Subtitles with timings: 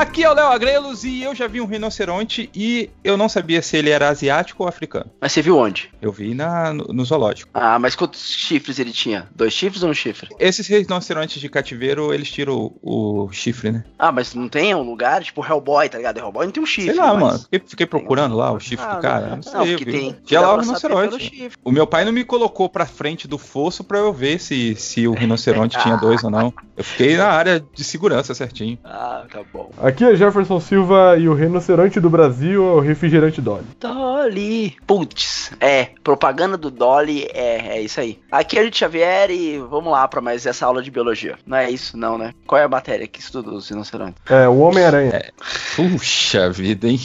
[0.00, 3.60] Aqui é o Léo Agrelos e eu já vi um rinoceronte e eu não sabia
[3.60, 5.10] se ele era asiático ou africano.
[5.20, 5.92] Mas você viu onde?
[6.00, 7.50] Eu vi na, no, no zoológico.
[7.52, 9.28] Ah, mas quantos chifres ele tinha?
[9.36, 10.30] Dois chifres ou um chifre?
[10.38, 13.84] Esses rinocerontes de cativeiro, eles tiram o, o chifre, né?
[13.98, 16.16] Ah, mas não tem um lugar, tipo Hellboy, tá ligado?
[16.18, 16.94] Hellboy não tem um chifre.
[16.94, 17.22] Sei lá, mas...
[17.22, 17.38] mano.
[17.40, 19.26] Fiquei, fiquei procurando lá o chifre Ah, do cara.
[19.26, 20.00] Não Não, sei, porque viu?
[20.00, 20.16] tem.
[20.24, 21.50] Tinha lá o rinoceronte.
[21.62, 25.06] O meu pai não me colocou pra frente do fosso pra eu ver se, se
[25.06, 26.54] o rinoceronte tinha dois ou não.
[26.74, 28.78] Eu fiquei na área de segurança certinho.
[29.02, 29.70] Ah, tá bom.
[29.90, 33.66] Aqui é Jefferson Silva e o rinoceronte do Brasil é o refrigerante Dolly.
[33.80, 34.76] Dolly.
[34.86, 38.20] Putz, é, propaganda do Dolly é, é isso aí.
[38.30, 41.36] Aqui é a gente Xavier e vamos lá pra mais essa aula de biologia.
[41.44, 42.32] Não é isso, não, né?
[42.46, 44.22] Qual é a matéria que estuda os rinocerontes?
[44.30, 45.32] É, o Homem-Aranha.
[45.74, 47.00] Puxa vida, hein?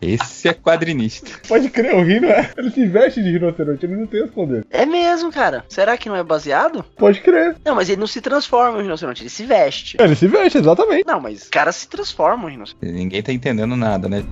[0.00, 1.30] Esse é quadrinista.
[1.46, 2.50] Pode crer, o rino é.
[2.56, 4.64] Ele se veste de rinoceronte, ele não tem os poderes.
[4.70, 5.66] É mesmo, cara.
[5.68, 6.82] Será que não é baseado?
[6.96, 7.56] Pode crer.
[7.62, 9.98] Não, mas ele não se transforma em rinoceronte, ele se veste.
[10.00, 11.06] Ele se veste, exatamente.
[11.06, 11.86] Não, mas os caras se
[12.26, 12.76] rinoceronte.
[12.82, 14.24] Ninguém tá entendendo nada, né?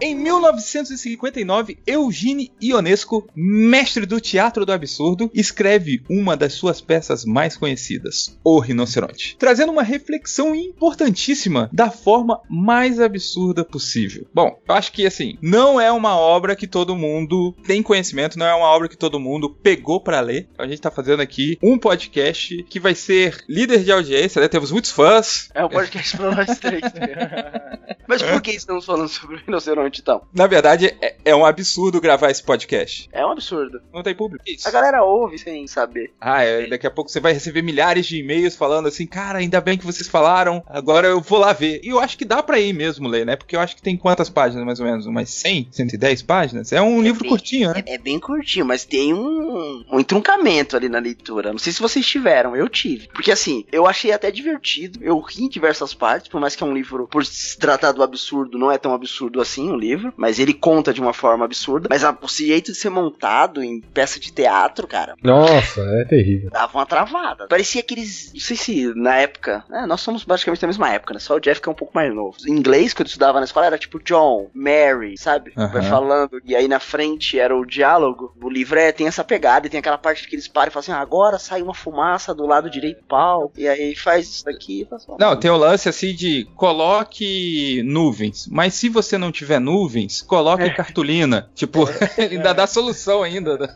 [0.00, 7.56] Em 1959, Eugene Ionesco, mestre do teatro do absurdo, escreve uma das suas peças mais
[7.56, 14.24] conhecidas, O Rinoceronte, trazendo uma reflexão importantíssima da forma mais absurda possível.
[14.32, 18.46] Bom, eu acho que assim, não é uma obra que todo mundo tem conhecimento, não
[18.46, 20.48] é uma obra que todo mundo pegou pra ler.
[20.52, 24.46] Então a gente tá fazendo aqui um podcast que vai ser líder de audiência, né?
[24.46, 25.48] Temos muitos fãs.
[25.52, 26.82] É um podcast pra nós três.
[28.06, 30.22] mas por que estamos falando sobre o rinoceronte então?
[30.32, 33.08] Na verdade, é, é um absurdo gravar esse podcast.
[33.12, 33.80] É um absurdo.
[33.92, 34.44] Não tem público.
[34.46, 34.68] Isso.
[34.68, 36.12] A galera ouve sem saber.
[36.20, 39.60] Ah, é, daqui a pouco você vai receber milhares de e-mails falando assim, cara, ainda
[39.60, 41.80] bem que vocês falaram, agora eu vou lá ver.
[41.82, 43.36] E eu acho que dá pra ir mesmo ler, né?
[43.36, 45.06] Porque eu acho que tem quantas páginas mais ou menos?
[45.06, 46.72] Umas 100, 110 páginas?
[46.72, 47.82] É um livro bem- curtinho, né?
[47.86, 51.50] É, é bem curtinho, mas tem um, um entroncamento ali na leitura.
[51.52, 53.08] Não sei se vocês tiveram, eu tive.
[53.08, 54.98] Porque assim, eu achei até divertido.
[55.02, 58.02] Eu ri em diversas partes, por mais que é um livro, por se tratar do
[58.02, 60.12] absurdo, não é tão absurdo assim o livro.
[60.16, 61.88] Mas ele conta de uma forma absurda.
[61.90, 66.50] Mas a, o jeito de ser montado em peça de teatro, cara, Nossa, é terrível.
[66.50, 67.46] dava uma travada.
[67.48, 68.32] Parecia aqueles.
[68.32, 69.64] Não sei se na época.
[69.68, 71.20] né, nós somos basicamente da mesma época, né?
[71.20, 72.36] Só o Jeff que é um pouco mais novo.
[72.46, 75.52] Em inglês, quando eu estudava na escola, era tipo John, Mary, sabe?
[75.54, 75.82] Vai Aham.
[75.82, 76.40] falando.
[76.44, 78.34] E aí na frente era o diálogo.
[78.42, 80.80] O livro é, tem essa pegada e tem aquela parte que eles param e falam
[80.82, 83.52] assim: ah, agora sai uma fumaça do lado direito pau.
[83.56, 84.82] E aí faz isso daqui.
[84.82, 89.30] e faz uma- Não, tem o lance assim de coloque nuvens, mas se você não
[89.32, 91.48] tiver nuvens, coloque cartolina.
[91.54, 91.80] Tipo,
[92.18, 93.56] ainda dá solução ainda.
[93.58, 93.68] né?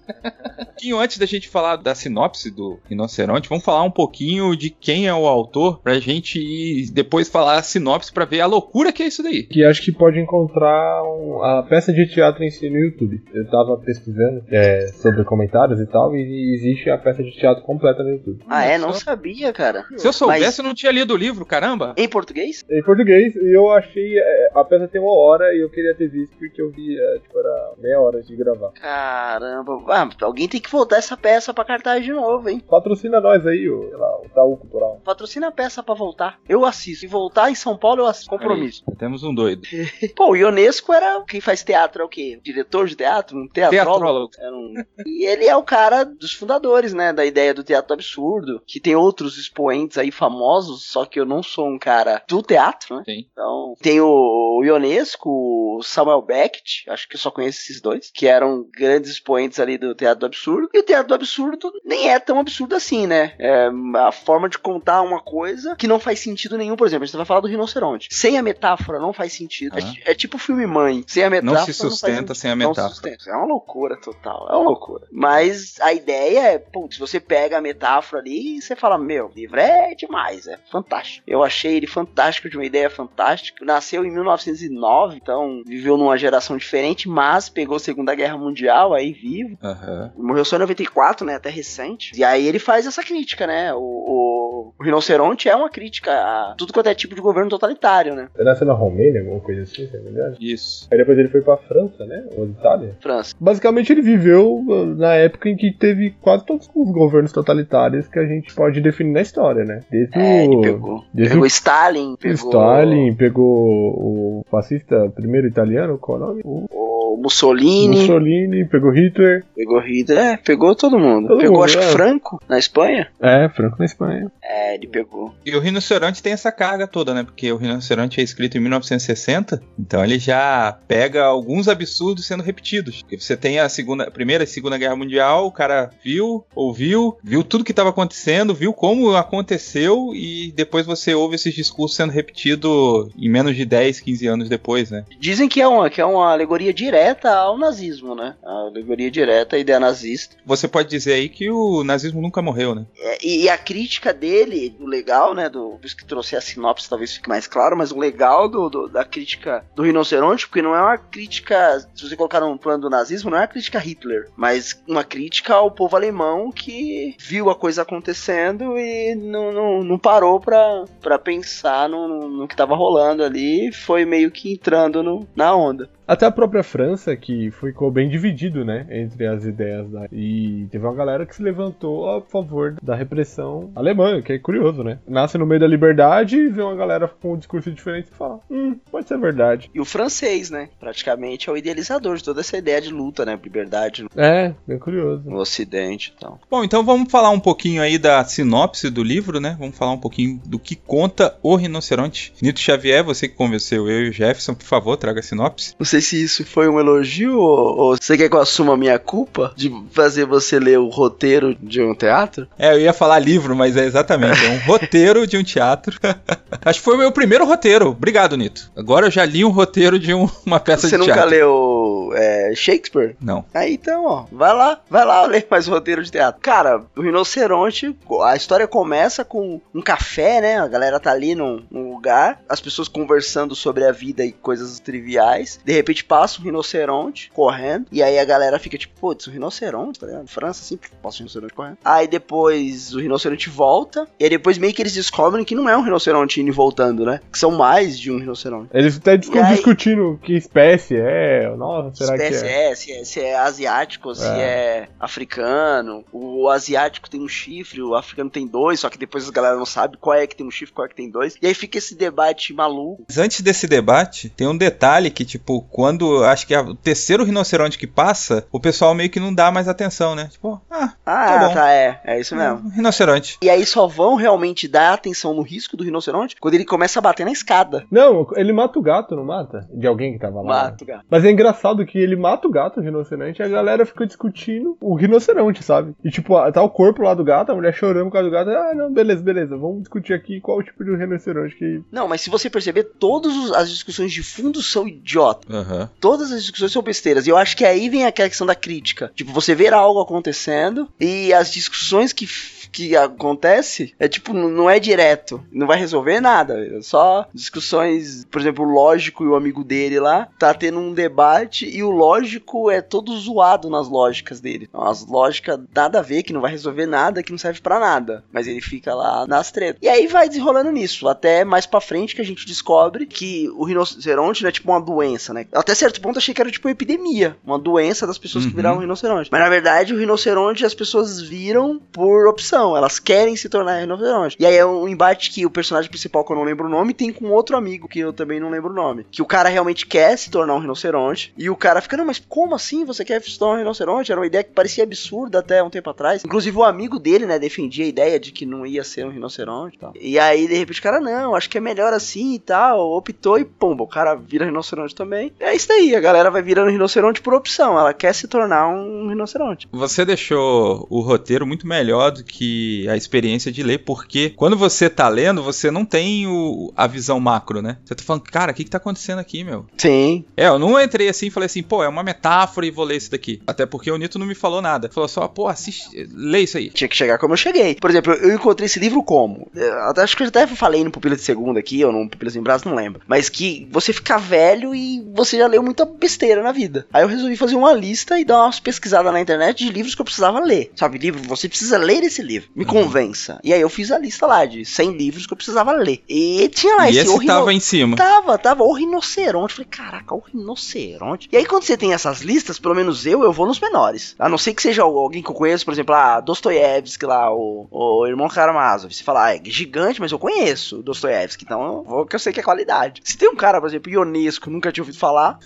[0.59, 4.71] Um pouquinho antes da gente falar da sinopse do Rinoceronte, vamos falar um pouquinho de
[4.71, 8.93] quem é o autor pra gente ir depois falar a sinopse pra ver a loucura
[8.93, 9.43] que é isso daí.
[9.45, 13.23] Que acho que pode encontrar um- a peça de teatro em si no YouTube.
[13.35, 18.03] Eu tava pesquisando é, sobre comentários e tal, e existe a peça de teatro completa
[18.03, 18.43] no YouTube.
[18.49, 18.79] Ah, é?
[18.79, 19.85] Não sabia, cara.
[19.97, 21.95] Se eu soubesse, Mas- eu não tinha lido o livro, caramba.
[21.97, 22.65] Em português?
[22.71, 24.19] Em português, e eu achei.
[24.19, 27.19] é, a peça tem uma hora e eu queria ter visto porque eu vi, é,
[27.19, 28.73] tipo, era meia hora de gravar.
[28.73, 29.83] Caramba.
[29.89, 32.61] Ah, alguém tem que voltar essa peça pra cartaz de novo, hein?
[32.61, 35.01] Patrocina nós aí, o, sei lá, o Itaú Cultural.
[35.05, 36.39] Patrocina a peça pra voltar.
[36.49, 37.01] Eu assisto.
[37.01, 38.31] Se voltar em São Paulo, eu assisto.
[38.31, 38.85] Compromisso.
[38.89, 39.63] Aí, temos um doido.
[40.17, 42.41] Pô, o Ionesco era quem faz teatro, é o quê?
[42.43, 43.37] Diretor de teatro?
[43.39, 44.31] Um teatrólogo?
[44.31, 44.33] Teatrólogo.
[44.39, 44.75] Era um...
[45.07, 47.13] E ele é o cara dos fundadores, né?
[47.13, 48.63] Da ideia do teatro absurdo.
[48.67, 52.97] Que tem outros expoentes aí famosos, só que eu não sou um cara do teatro,
[52.97, 53.03] né?
[53.05, 53.27] Sim.
[53.33, 58.27] Então, tem o Ionesco, o Samuel Beckett, acho que eu só conheço esses dois, que
[58.27, 60.69] eram grandes expoentes ali do teatro do absurdo.
[60.73, 63.35] E o teatro do absurdo nem é tão absurdo assim, né?
[63.39, 66.77] É a forma de contar uma coisa que não faz sentido nenhum.
[66.77, 68.09] Por exemplo, a gente vai falar do rinoceronte.
[68.11, 69.77] Sem a metáfora não faz sentido.
[69.77, 69.93] Ah.
[70.07, 71.05] É, é tipo filme Mãe.
[71.07, 72.35] Sem a metáfora Não se sustenta sentido.
[72.35, 72.95] sem a Não se metáfora.
[72.95, 73.31] sustenta.
[73.31, 74.49] É uma loucura total.
[74.51, 75.07] É uma loucura.
[75.11, 79.33] Mas a ideia é, putz, você pega a metáfora ali e você fala, meu, o
[79.33, 81.23] livro é demais, é fantástico.
[81.27, 83.65] Eu achei ele fantástico, de uma ideia fantástica.
[83.65, 89.13] Nasceu em 1909, então viveu numa geração diferente, mas pegou a Segunda Guerra Mundial aí
[89.13, 89.59] vivo.
[89.63, 90.13] Aham.
[90.17, 91.35] Morreu só em 94, né?
[91.35, 92.13] Até recente.
[92.19, 93.73] E aí ele faz essa crítica, né?
[93.75, 98.15] O, o, o rinoceronte é uma crítica a tudo quanto é tipo de governo totalitário,
[98.15, 98.29] né?
[98.35, 100.37] Ele nasceu na Romênia, alguma coisa assim, me engano.
[100.41, 100.89] Isso.
[100.91, 102.25] Aí depois ele foi pra França, né?
[102.37, 102.97] Ou Itália.
[103.01, 103.35] França.
[103.41, 108.19] Basicamente ele viveu uh, na época em que teve quase todos os governos totalitários que
[108.19, 109.81] a gente pode definir na história, né?
[109.91, 110.61] Desde É, ele o.
[110.61, 111.05] pegou.
[111.13, 116.41] desde Pegou o Stalin, pegou Stalin, pegou o fascista primeiro italiano, qual é o nome?
[116.45, 119.45] O o Mussolini, Mussolini, pegou Hitler.
[119.55, 121.29] pegou Hitler, é, pegou todo mundo.
[121.29, 121.89] Todo pegou, mundo, acho que é.
[121.89, 123.09] Franco, na Espanha.
[123.21, 124.33] É, Franco na Espanha.
[124.43, 125.35] É, ele pegou.
[125.45, 127.23] E o rinoceronte tem essa carga toda, né?
[127.23, 133.03] Porque o rinoceronte é escrito em 1960, então ele já pega alguns absurdos sendo repetidos.
[133.03, 137.17] Porque você tem a segunda, a primeira e segunda guerra mundial, o cara viu, ouviu,
[137.23, 142.13] viu tudo que estava acontecendo, viu como aconteceu e depois você ouve esses discursos sendo
[142.13, 145.05] repetidos em menos de 10, 15 anos depois, né?
[145.19, 148.35] Dizem que é uma, que é uma alegoria direta ao nazismo, né?
[148.45, 150.37] A alegoria direta à ideia nazista.
[150.45, 152.87] Você pode dizer aí que o nazismo nunca morreu, né?
[152.99, 155.49] É, E, e a crítica dele, o legal, né?
[155.49, 158.69] Do, por isso que trouxe a sinopse, talvez fique mais claro, mas o legal do,
[158.69, 162.83] do- da crítica do rinoceronte, porque não é uma crítica, se você colocar no plano
[162.83, 167.15] do nazismo, não é uma crítica a Hitler, mas uma crítica ao povo alemão que
[167.19, 172.49] viu a coisa acontecendo e não, não, não parou pra, pra pensar no, no, no
[172.49, 175.89] que tava rolando ali, foi meio que entrando no- na onda.
[176.07, 180.07] Até a própria França, que ficou bem dividido, né, entre as ideias da...
[180.13, 184.83] E teve uma galera que se levantou a favor da repressão alemã, que é curioso,
[184.83, 184.99] né?
[185.07, 188.41] Nasce no meio da liberdade e vê uma galera com um discurso diferente e fala,
[188.51, 189.71] hum, pode ser verdade.
[189.75, 190.69] E o francês, né?
[190.81, 193.39] Praticamente é o idealizador de toda essa ideia de luta, né?
[193.43, 195.29] Liberdade É, bem curioso.
[195.29, 196.41] no ocidente e tal.
[196.51, 199.57] Bom, então vamos falar um pouquinho aí da sinopse do livro, né?
[199.59, 202.33] Vamos falar um pouquinho do que conta o rinoceronte.
[202.43, 205.75] Nito Xavier, você que convenceu eu e o Jefferson, por favor, traga a sinopse.
[205.93, 208.99] Sei se isso foi um elogio ou, ou você quer que eu assuma a minha
[208.99, 212.49] culpa de fazer você ler o roteiro de um teatro?
[212.59, 215.99] É, eu ia falar livro, mas é exatamente, é um roteiro de um teatro.
[216.65, 217.89] Acho que foi o meu primeiro roteiro.
[217.91, 218.71] Obrigado, Nito.
[218.75, 221.31] Agora eu já li um roteiro de um- uma peça você de nunca teatro.
[221.31, 221.82] leu
[222.15, 223.17] é, Shakespeare?
[223.21, 223.45] Não.
[223.55, 226.41] Aí então, ó, vai lá, vai lá ler mais roteiro de teatro.
[226.41, 230.59] Cara, o rinoceronte, a história começa com um café, né?
[230.59, 234.79] A galera tá ali num, num lugar, as pessoas conversando sobre a vida e coisas
[234.79, 235.61] triviais.
[235.65, 239.99] De repente passa um rinoceronte correndo, e aí a galera fica tipo, putz, um rinoceronte,
[239.99, 240.29] tá ligado?
[240.29, 241.79] França sempre passa um rinoceronte correndo.
[241.85, 245.77] Aí depois o rinoceronte volta, e aí depois meio que eles descobrem que não é
[245.77, 247.21] um rinoceronte indo e voltando, né?
[247.31, 248.69] Que são mais de um rinoceronte.
[248.73, 249.55] Eles até E aí?
[249.55, 252.71] discutindo que espécie é, nossa, será espécie que é?
[252.71, 256.05] é, se é, se é asiático, se é africano.
[256.13, 259.67] O asiático tem um chifre, o africano tem dois, só que depois as galera não
[259.67, 261.37] sabe qual é que tem um chifre, qual é que tem dois.
[261.41, 263.05] E aí fica esse debate maluco.
[263.09, 267.25] Mas antes desse debate, tem um detalhe que, tipo, quando acho que é o terceiro
[267.25, 270.29] rinoceronte que passa, o pessoal meio que não dá mais atenção, né?
[270.31, 271.55] Tipo, ah, Ah, Tá bom.
[271.55, 272.67] tá, é, é isso mesmo.
[272.67, 273.39] um rinoceronte.
[273.43, 277.03] E aí só vão realmente dar atenção no risco do rinoceronte quando ele começa a
[277.03, 277.85] bater na escada.
[277.91, 279.69] Não, ele mata o gato, não mata?
[279.73, 280.65] De alguém que tava lá.
[280.65, 281.03] Mato, cara.
[281.09, 284.77] Mas é engraçado que ele mata o gato, o rinoceronte, e a galera fica discutindo
[284.81, 285.95] o rinoceronte, sabe?
[286.05, 288.51] E tipo, tá o corpo lá do gato, a mulher chorando por causa do gato.
[288.51, 289.57] Ah, não, beleza, beleza.
[289.57, 291.83] Vamos discutir aqui qual o tipo de rinoceronte que.
[291.91, 295.53] Não, mas se você perceber, todas os- as discussões de fundo são idiotas.
[295.55, 295.91] Aham.
[296.01, 297.27] Todas as discussões são besteiras.
[297.27, 299.11] E eu acho que aí vem aquela questão da crítica.
[299.15, 302.27] Tipo, você ver algo acontecendo e as discussões que,
[302.73, 305.43] que acontece é tipo, não é direto.
[305.53, 306.59] Não vai resolver nada.
[306.79, 310.93] É só discussões, por exemplo, o lógico e o amigo dele lá tá tendo um
[310.93, 314.67] debate e o lógico é todo zoado nas lógicas dele.
[314.69, 317.79] Então, As lógicas nada a ver, que não vai resolver nada, que não serve pra
[317.79, 318.25] nada.
[318.33, 319.79] Mas ele fica lá nas tretas.
[319.83, 321.09] E aí vai desenrolando nisso.
[321.09, 324.81] Até mais pra frente que a gente descobre que o rinoceronte não é tipo uma
[324.81, 325.47] doença, né?
[325.53, 327.37] Até certo ponto achei que era tipo uma epidemia.
[327.45, 328.57] Uma doença das pessoas que Uhum.
[328.57, 329.29] viraram rinoceronte.
[329.31, 332.62] Mas na verdade o rinoceronte as pessoas viram por opção.
[332.77, 334.37] Elas querem se tornar rinoceronte.
[334.39, 336.95] E aí é um embate que o personagem principal, que eu não lembro o nome,
[336.95, 339.07] tem com outro amigo, que eu também não lembro o nome.
[339.11, 341.33] Que o cara realmente quer se tornar um rinoceronte.
[341.37, 344.13] E o cara fica, não, mas como assim você quer se tornar um rinoceronte?
[344.13, 346.25] Era uma ideia que parecia absurda até um tempo atrás.
[346.25, 349.77] Inclusive o amigo dele, né, defendia a ideia de que não ia ser um rinoceronte
[349.77, 349.93] e tal.
[349.99, 352.93] E aí, de repente, o cara, não, acho que é melhor assim e tal.
[352.93, 355.33] Optou e pumba, o cara vira rinoceronte também.
[355.41, 357.79] É isso aí, a galera vai virando rinoceronte por opção.
[357.79, 359.69] Ela quer se tornar um rinoceronte.
[359.73, 364.57] Você deixou o roteiro muito melhor do que tive a experiência de ler, porque quando
[364.57, 367.79] você tá lendo, você não tem o, a visão macro, né?
[367.85, 369.67] Você tá falando, cara, o que que tá acontecendo aqui, meu?
[369.77, 370.25] Sim.
[370.37, 372.97] É, eu não entrei assim e falei assim, pô, é uma metáfora e vou ler
[372.97, 373.41] isso daqui.
[373.47, 374.91] Até porque o Nito não me falou nada.
[374.93, 376.71] Falou só, pô, assiste, lê isso aí.
[376.71, 377.77] Tinha que chegar como eu cheguei.
[377.77, 379.51] Por exemplo, eu encontrei esse livro como?
[379.55, 382.43] Eu acho que eu até falei no Pupila de Segunda aqui, ou no Pupilas em
[382.43, 383.03] Braço, não lembro.
[383.07, 386.87] Mas que você fica velho e você já leu muita besteira na vida.
[386.93, 390.01] Aí eu resolvi fazer uma lista e dar umas pesquisadas na internet de livros que
[390.01, 390.71] eu precisava ler.
[390.75, 392.42] Sabe, livro, você precisa ler esse livro.
[392.55, 393.41] Me convença.
[393.45, 396.03] E aí eu fiz a lista lá de 100 livros que eu precisava ler.
[396.09, 397.97] E tinha lá e esse, esse rino- tava em cima.
[397.97, 399.55] Tava, tava o rinoceronte.
[399.55, 401.29] Falei, caraca, o rinoceronte.
[401.33, 404.15] E aí, quando você tem essas listas, pelo menos eu, eu vou nos menores.
[404.19, 407.67] A não ser que seja alguém que eu conheço, por exemplo, ah, Dostoiévski lá, o,
[407.71, 408.93] o irmão Karamazov.
[408.93, 412.21] Você fala, ah, é gigante, mas eu conheço o Dostoiévski, então eu vou que eu
[412.21, 413.01] sei que é qualidade.
[413.05, 415.39] Se tem um cara, por exemplo, Ionesco, nunca tinha ouvido falar,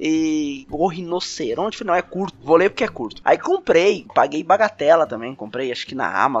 [0.00, 2.36] e o rinoceronte, falei, não, é curto.
[2.42, 3.20] Vou ler porque é curto.
[3.24, 5.34] Aí comprei, paguei bagatela também.
[5.34, 6.37] Comprei, acho que na Amazon,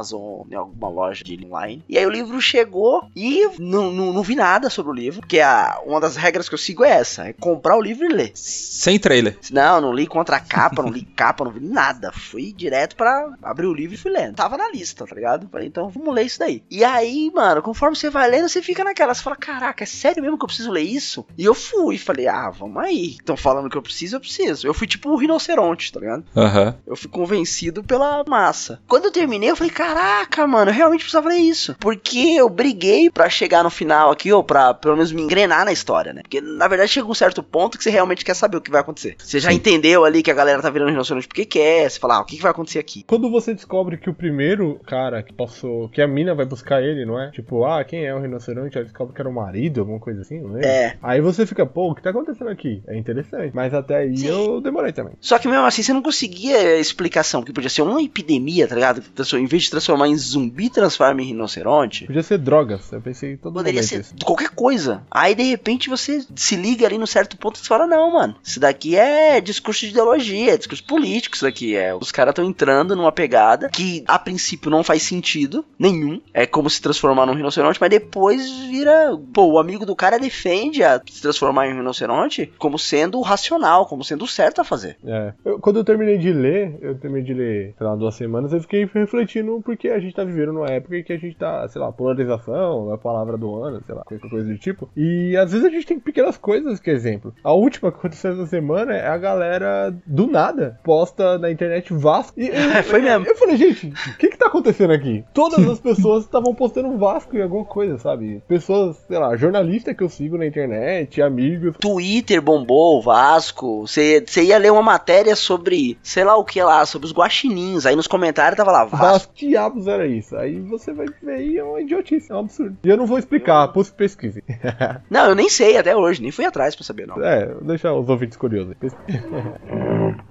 [0.50, 1.82] em alguma loja de online.
[1.88, 5.20] E aí o livro chegou e não, não, não vi nada sobre o livro.
[5.20, 8.08] Porque a, uma das regras que eu sigo é essa: é comprar o livro e
[8.08, 8.32] ler.
[8.34, 9.38] Sem trailer.
[9.50, 12.12] Não, não li contra a capa, não li capa, não vi nada.
[12.12, 14.36] Fui direto pra abrir o livro e fui lendo.
[14.36, 15.48] Tava na lista, tá ligado?
[15.48, 16.62] Falei, então vamos ler isso daí.
[16.70, 19.14] E aí, mano, conforme você vai lendo, você fica naquela.
[19.14, 21.24] Você fala, caraca, é sério mesmo que eu preciso ler isso?
[21.36, 23.12] E eu fui, falei, ah, vamos aí.
[23.12, 24.66] Estão falando que eu preciso, eu preciso.
[24.66, 26.24] Eu fui tipo um rinoceronte, tá ligado?
[26.36, 26.76] Aham.
[26.86, 28.80] Eu fui convencido pela massa.
[28.86, 31.74] Quando eu terminei, eu falei, caraca, mano, eu realmente precisava ler isso.
[31.80, 35.72] Porque eu briguei pra chegar no final aqui, ou pra pelo menos me engrenar na
[35.72, 36.22] história, né?
[36.22, 38.80] Porque na verdade chega um certo ponto que você realmente quer saber o que vai
[38.80, 39.16] acontecer.
[39.18, 39.56] Você já Sim.
[39.56, 41.88] entendeu ali que a galera tá virando rinoceronte porque quer.
[41.90, 43.04] Você fala, ah, o que, que vai acontecer aqui?
[43.06, 45.88] Quando você descobre que o primeiro cara que passou.
[45.88, 47.30] que a mina vai buscar ele, não é?
[47.30, 48.76] Tipo, ah, quem é o rinoceronte?
[48.78, 50.64] Aí descobre que era o marido, alguma coisa assim, não é?
[50.66, 50.96] É.
[51.02, 52.82] Aí você fica, pô, o que tá acontecendo aqui?
[52.86, 53.52] É interessante.
[53.54, 54.28] Mas até aí Sim.
[54.28, 55.14] eu demorei também.
[55.20, 59.00] Só que mesmo assim você não conseguia explicação, que podia ser uma epidemia, tá ligado?
[59.00, 62.06] Que transforma- Em vez de transformar em zumbi, transforma em rinoceronte.
[62.06, 62.90] Podia ser drogas.
[62.92, 64.14] Eu pensei em todo Poderia ser isso.
[64.24, 65.02] qualquer coisa.
[65.10, 68.60] Aí de repente você se liga ali no certo ponto e fala: Não, mano, isso
[68.60, 71.34] daqui é discurso de ideologia, é discurso político.
[71.36, 71.94] Isso daqui é.
[71.94, 76.20] Os caras estão entrando numa pegada que a princípio não faz sentido nenhum.
[76.32, 79.16] É como se transformar num rinoceronte, mas depois vira.
[79.32, 83.86] Pô, o amigo do cara defende a se transformar em um rinoceronte como sendo racional,
[83.86, 84.96] como sendo o certo a fazer.
[85.04, 85.32] É.
[85.44, 88.60] Eu- quando eu terminei de ler, eu terminei de ler, sei lá, duas semanas, eu
[88.60, 91.80] fiquei refletindo porque a gente tá vivendo numa época em que a gente tá, sei
[91.80, 94.88] lá, polarização, é a palavra do ano, sei lá, qualquer coisa do tipo.
[94.96, 97.34] E às vezes a gente tem pequenas coisas que é exemplo.
[97.42, 102.38] A última que aconteceu essa semana é a galera do nada posta na internet Vasco.
[102.38, 103.26] E eu, Foi mesmo.
[103.26, 105.24] Eu falei, gente, o que que tá acontecendo aqui?
[105.34, 108.42] Todas as pessoas estavam postando Vasco em alguma coisa, sabe?
[108.48, 111.76] Pessoas, sei lá, jornalistas que eu sigo na internet, amigos.
[111.80, 113.86] Twitter bombou, o Vasco.
[113.86, 117.86] Você ia ler uma matéria sobre, sei lá o que lá, sobre os guaxinins.
[117.86, 119.06] Aí nos comentários tava lá, Vasco.
[119.06, 120.36] Vasco, diabos era isso?
[120.36, 122.76] Aí você vai ver e é uma idiotice, é um absurdo.
[122.84, 124.42] E eu não vou explicar, pus- pesquise.
[125.10, 127.22] Não, eu nem sei até hoje, nem fui atrás pra saber, não.
[127.24, 128.74] é, deixar os ouvintes curiosos.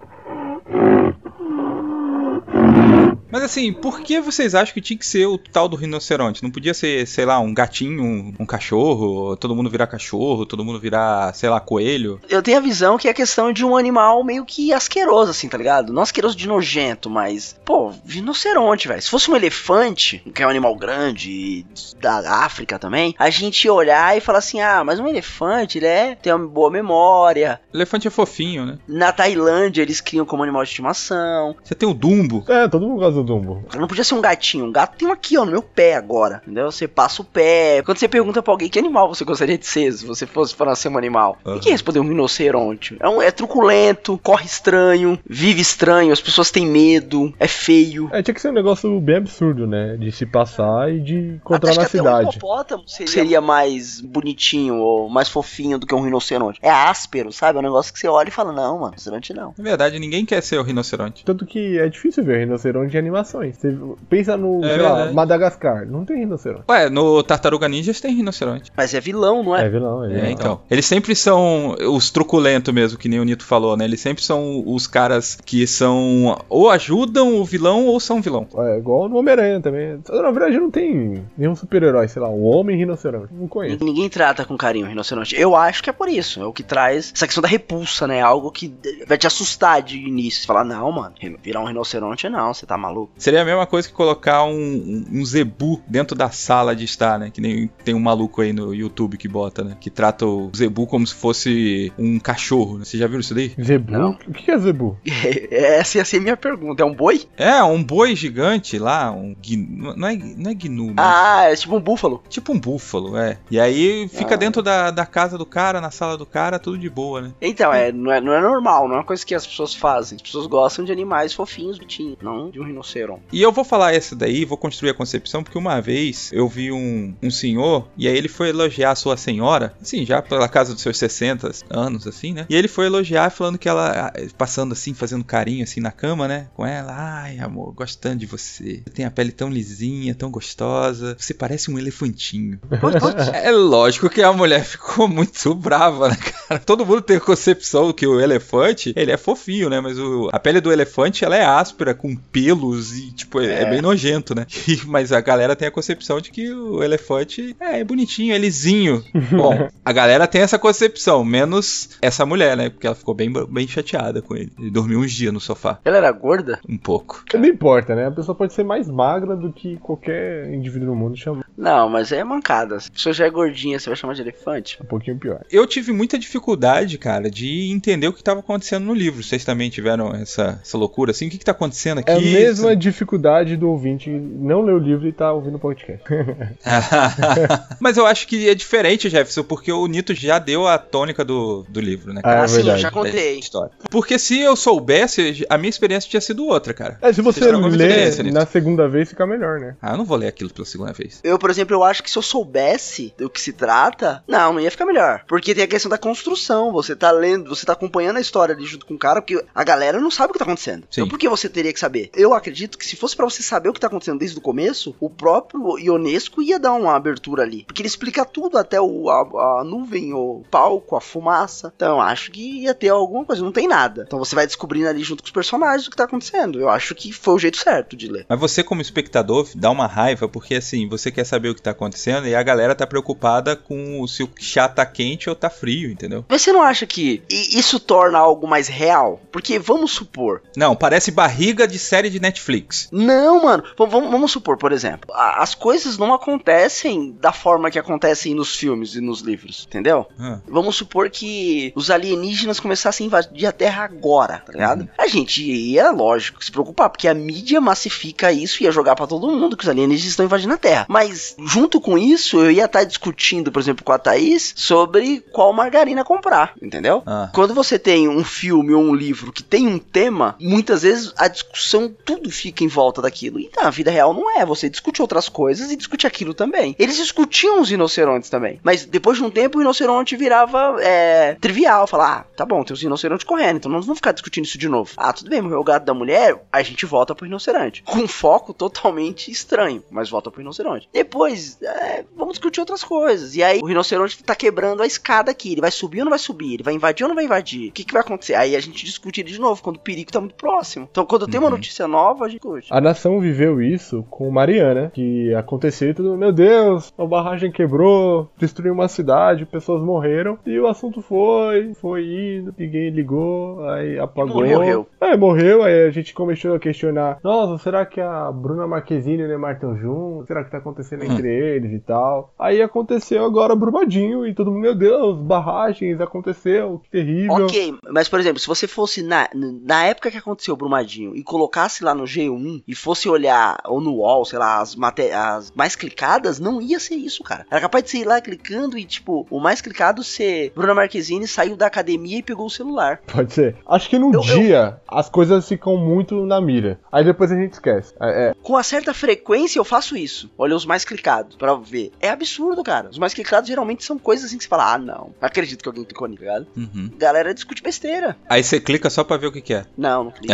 [3.31, 6.43] Mas assim, por que vocês acham que tinha que ser o tal do rinoceronte?
[6.43, 10.63] Não podia ser, sei lá, um gatinho, um, um cachorro, todo mundo virar cachorro, todo
[10.63, 12.19] mundo virar, sei lá, coelho?
[12.29, 15.57] Eu tenho a visão que é questão de um animal meio que asqueroso, assim, tá
[15.57, 15.91] ligado?
[15.91, 19.01] Não asqueroso de nojento, mas, pô, rinoceronte, velho.
[19.01, 21.65] Se fosse um elefante, que é um animal grande
[22.00, 25.86] da África também, a gente ia olhar e falar assim: ah, mas um elefante, ele
[25.86, 27.60] é, tem uma boa memória.
[27.74, 28.79] Elefante é fofinho, né?
[28.88, 31.55] Na Tailândia, eles criam como animal de estimação.
[31.63, 32.43] Você tem o Dumbo.
[32.48, 33.63] É, todo mundo gosta do Dumbo.
[33.75, 34.65] Não podia ser um gatinho.
[34.65, 36.41] Um gato tem um aqui, ó, no meu pé agora.
[36.43, 36.71] Entendeu?
[36.71, 37.81] Você passa o pé.
[37.83, 40.75] Quando você pergunta pra alguém que animal você gostaria de ser, se você fosse para
[40.75, 41.38] ser um animal.
[41.45, 42.97] E quem respondeu um rinoceronte?
[43.00, 48.09] É, um, é truculento, corre estranho, vive estranho, as pessoas têm medo, é feio.
[48.12, 49.95] É, tinha que ser um negócio bem absurdo, né?
[49.97, 52.38] De se passar e de encontrar Acho na que até um cidade.
[52.38, 56.59] hipopótamo seria, seria mais bonitinho ou mais fofinho do que um rinoceronte.
[56.62, 57.57] É áspero, sabe?
[57.57, 59.53] É um negócio que você olha e fala, não, mano, rinoceronte não.
[59.57, 61.24] Na verdade, ninguém quer ser o rinoceronte.
[61.24, 63.58] Tanto que é difícil ver rinoceronte em animações.
[63.58, 63.76] Você
[64.10, 65.12] pensa no, É sei lá.
[65.12, 65.86] Madagascar.
[65.86, 66.64] Não tem rinoceronte.
[66.70, 68.72] Ué, no Tartaruga Ninjas tem rinoceronte.
[68.76, 69.66] Mas é vilão, não é?
[69.66, 70.62] É vilão, ele É, então.
[70.70, 73.86] Eles sempre são os truculentos mesmo, que nem o Nito falou, né?
[73.86, 78.48] Eles sempre são os caras que são ou ajudam o vilão ou são vilão.
[78.58, 80.00] É igual no Homem-Aranha também.
[80.10, 83.34] Na verdade, não tem nenhum super-herói, sei lá, um homem rinoceronte.
[83.34, 83.84] Não conheço.
[83.84, 85.40] Ninguém trata com carinho o rinoceronte.
[85.40, 86.42] Eu acho que é por isso.
[86.42, 88.22] É o que traz essa questão da repulsa, né?
[88.22, 88.74] Algo que
[89.08, 90.42] vai te assustar de início.
[90.42, 92.97] Você fala, não, mano, virar um rinoceronte não, você tá maluco.
[92.98, 93.12] Maluco.
[93.18, 97.18] Seria a mesma coisa que colocar um, um, um zebu dentro da sala de estar,
[97.20, 97.30] né?
[97.32, 99.77] Que nem tem um maluco aí no YouTube que bota, né?
[99.80, 102.80] Que trata o zebu como se fosse um cachorro.
[102.80, 102.86] Né?
[102.86, 103.54] Você já viu isso daí?
[103.62, 103.92] Zebu?
[103.92, 104.18] Não.
[104.27, 104.98] O que é zebu?
[105.51, 106.84] Essa ia ser a minha pergunta.
[106.84, 107.24] É um boi?
[107.38, 111.56] É, um boi gigante lá, um gnu, não é, não é gnu, mas Ah, é
[111.56, 112.24] tipo um búfalo.
[112.30, 113.38] tipo um búfalo, é.
[113.50, 114.38] E aí fica Ah.
[114.38, 117.32] dentro da, da casa do cara, na sala do cara, tudo de boa, né?
[117.42, 120.16] Então, é, não, é, não é normal, não é uma coisa que as pessoas fazem.
[120.16, 122.87] As pessoas gostam de animais fofinhos, bonitinhos, não de um rinoceronte.
[123.32, 126.72] E eu vou falar essa daí, vou construir a concepção, porque uma vez eu vi
[126.72, 130.74] um, um senhor, e aí ele foi elogiar a sua senhora, assim, já pela casa
[130.74, 132.46] dos seus 60 anos, assim, né?
[132.50, 136.48] E ele foi elogiar falando que ela, passando assim, fazendo carinho assim na cama, né?
[136.56, 138.82] Com ela, ai amor, gostando de você.
[138.86, 142.60] Você tem a pele tão lisinha, tão gostosa, você parece um elefantinho.
[143.34, 146.60] É lógico que a mulher ficou muito brava, né, cara?
[146.60, 149.79] Todo mundo tem a concepção que o elefante, ele é fofinho, né?
[149.79, 153.69] Mas o- a pele do elefante, ela é áspera, com pelos e, tipo, é, é
[153.69, 154.46] bem nojento, né?
[154.67, 159.03] E- mas a galera tem a concepção de que o elefante é, bonitinho, é lisinho.
[159.31, 162.69] Bom, a galera tem essa concepção, menos essa mulher, né?
[162.69, 164.51] Porque ela ficou bem, bem chateada com ele.
[164.60, 166.60] Ele dormiu uns dias no sofá, Ela era gorda?
[166.67, 167.24] um pouco.
[167.34, 168.07] Não importa, né?
[168.07, 172.12] A pessoa pode ser mais magra do que qualquer indivíduo no mundo chama Não, mas
[172.12, 172.79] é mancada.
[172.79, 174.77] Se a pessoa já é gordinha, você vai chamar de elefante?
[174.81, 175.41] um pouquinho pior.
[175.51, 179.24] Eu tive muita dificuldade, cara, de entender o que estava acontecendo no livro.
[179.24, 181.27] Vocês também tiveram essa, essa loucura assim?
[181.27, 182.12] O que, que tá acontecendo aqui?
[182.12, 182.19] É a
[182.67, 186.03] mesma dificuldade do ouvinte não ler o livro e tá ouvindo o podcast.
[187.79, 191.65] Mas eu acho que é diferente, Jefferson, porque o Nito já deu a tônica do,
[191.67, 192.21] do livro, né?
[192.24, 192.81] Ah, é Ah, sim, eu verdade.
[192.81, 193.39] já contei.
[193.39, 193.71] História.
[193.89, 196.97] Porque se eu soubesse, a minha experiência tinha sido outra, cara.
[197.01, 199.75] É, se você muita ler na segunda vez, fica melhor, né?
[199.81, 201.19] Ah, eu não vou ler aquilo pela segunda vez.
[201.24, 204.59] Eu, por exemplo, eu acho que se eu soubesse do que se trata, não, não
[204.59, 205.24] ia ficar melhor.
[205.27, 206.71] Porque tem a questão da construção.
[206.71, 209.63] Você tá lendo, você tá acompanhando a história ali junto com o cara, porque a
[209.63, 210.83] galera não sabe o que tá acontecendo.
[210.89, 211.01] Sim.
[211.01, 212.09] Então por que você teria que saber?
[212.15, 214.96] Eu acredito que se fosse pra você saber o que tá acontecendo desde o começo,
[215.00, 217.64] o próprio Ionesco ia dar uma abertura ali.
[217.66, 221.72] Porque ele explica tudo, até o, a, a nuvem, o palco, a fumaça.
[221.76, 224.06] Então eu acho que ia ter alguma coisa, não tem nada.
[224.08, 226.60] Então você vai descobrindo ali junto com os personagens o que tá acontecendo.
[226.60, 228.26] Eu acho que foi o jeito certo de ler.
[228.28, 231.72] Mas você, como espectador, dá uma raiva, porque assim, você quer saber o que tá
[231.72, 235.92] acontecendo e a galera tá preocupada com se o chá tá quente ou tá frio,
[235.92, 236.26] entendeu?
[236.28, 239.20] Mas você não acha que isso torna algo mais real?
[239.32, 240.42] Porque vamos supor.
[240.56, 242.47] Não, parece barriga de série de Netflix.
[242.92, 243.63] Não, mano.
[243.63, 245.13] v- vamos, supor, por exemplo.
[245.16, 250.06] as coisas não acontecem da forma que acontecem nos filmes e nos livros, entendeu?
[250.20, 254.88] Ah, Vamos supor que os alienígenas começassem a invadir a Terra agora, tá ligado?
[254.98, 259.08] A gente ia, lógico, se preocupar, porque a mídia massifica isso e ia jogar pra
[259.08, 260.86] todo mundo que os alienígenas estão invadindo a Terra.
[260.89, 265.51] Mas, junto com isso, eu ia estar discutindo, por exemplo, com a Thaís sobre qual
[265.54, 267.04] margarina comprar, entendeu?
[267.06, 267.30] ah.
[267.34, 271.27] Quando você tem um filme ou um livro que tem um tema, muitas vezes a
[271.27, 273.39] discussão, tudo fica em volta daquilo.
[273.39, 274.45] E na vida real não é.
[274.45, 276.76] Você discute outras coisas e discute aquilo também.
[276.80, 278.60] Eles discutiam os rinocerontes também.
[278.63, 281.88] Mas depois de um tempo o rinoceronte virava é, trivial.
[281.88, 284.67] Falar, ah, tá bom, tem os rinocerontes correndo, então nós vamos ficar discutindo isso de
[284.69, 284.91] novo.
[284.97, 287.84] Ah, tudo bem, morreu o gato da mulher, a gente volta pro rinoceronte.
[287.84, 290.88] Com um foco totalmente estranho, mas volta pro rinoceronte.
[290.93, 293.36] Depois, é, vamos discutir outras coisas.
[293.36, 295.52] E aí o rinoceronte tá quebrando a escada aqui.
[295.54, 296.56] Ele vai subir ou não vai subir?
[296.56, 297.69] Ele vai invadir ou não vai invadir?
[297.69, 298.36] O que, que vai acontecer?
[298.36, 300.88] Aí a gente discute ele de novo, quando o perigo tá muito próximo.
[300.91, 301.52] Então, quando tem uma Uhum.
[301.56, 302.67] notícia nova, a gente discute.
[302.71, 308.30] A nação viveu isso com Mariana, que aconteceu e tudo, meu Deus, a barragem quebrou,
[308.38, 314.45] destruiu uma cidade, pessoas morreram, e o assunto foi, foi indo, ninguém ligou, aí apagou.
[314.45, 314.88] Morreu.
[314.99, 319.25] É, morreu, aí a gente começou a questionar, nossa, será que a Bruna Marquezine e
[319.25, 320.27] o Neymar estão juntos?
[320.27, 321.12] Será que tá acontecendo Hum.
[321.13, 322.34] entre eles e tal?
[322.39, 327.45] Aí aconteceu agora Brumadinho, e todo mundo, meu Deus, barragens, aconteceu, que terrível.
[327.45, 331.23] Ok, mas por exemplo, se você fosse na, na época que aconteceu o Brumadinho e
[331.23, 335.52] colocasse lá no G1 e fosse olhar, ou no UOL, sei lá, as, mate- as
[335.56, 337.46] mais clicadas, não ia ser isso, cara.
[337.52, 341.28] Era capaz de você ir lá clicando e, tipo, o mais clicado ser Bruna Marquezine
[341.28, 343.02] saiu da academia e pegou o celular.
[343.06, 343.56] Pode ser.
[343.67, 346.80] Acho que num Eu- eu- dia as coisas ficam muito na mira.
[346.91, 347.93] Aí depois a gente esquece.
[348.02, 350.30] É, é, Com uma certa frequência eu faço isso.
[350.38, 351.91] Olha os mais clicados pra ver.
[352.00, 352.89] É absurdo, cara.
[352.89, 354.88] Os mais clicados geralmente são coisas assim que você fala, ah, não.
[354.98, 356.48] Não acredito que alguém clicou nisso, tá ligado?
[356.56, 356.91] Uhum.
[356.98, 358.15] Galera discute besteira.
[358.30, 359.65] Aí você clica só pra ver o que, que é.
[359.78, 360.34] Não, não clico.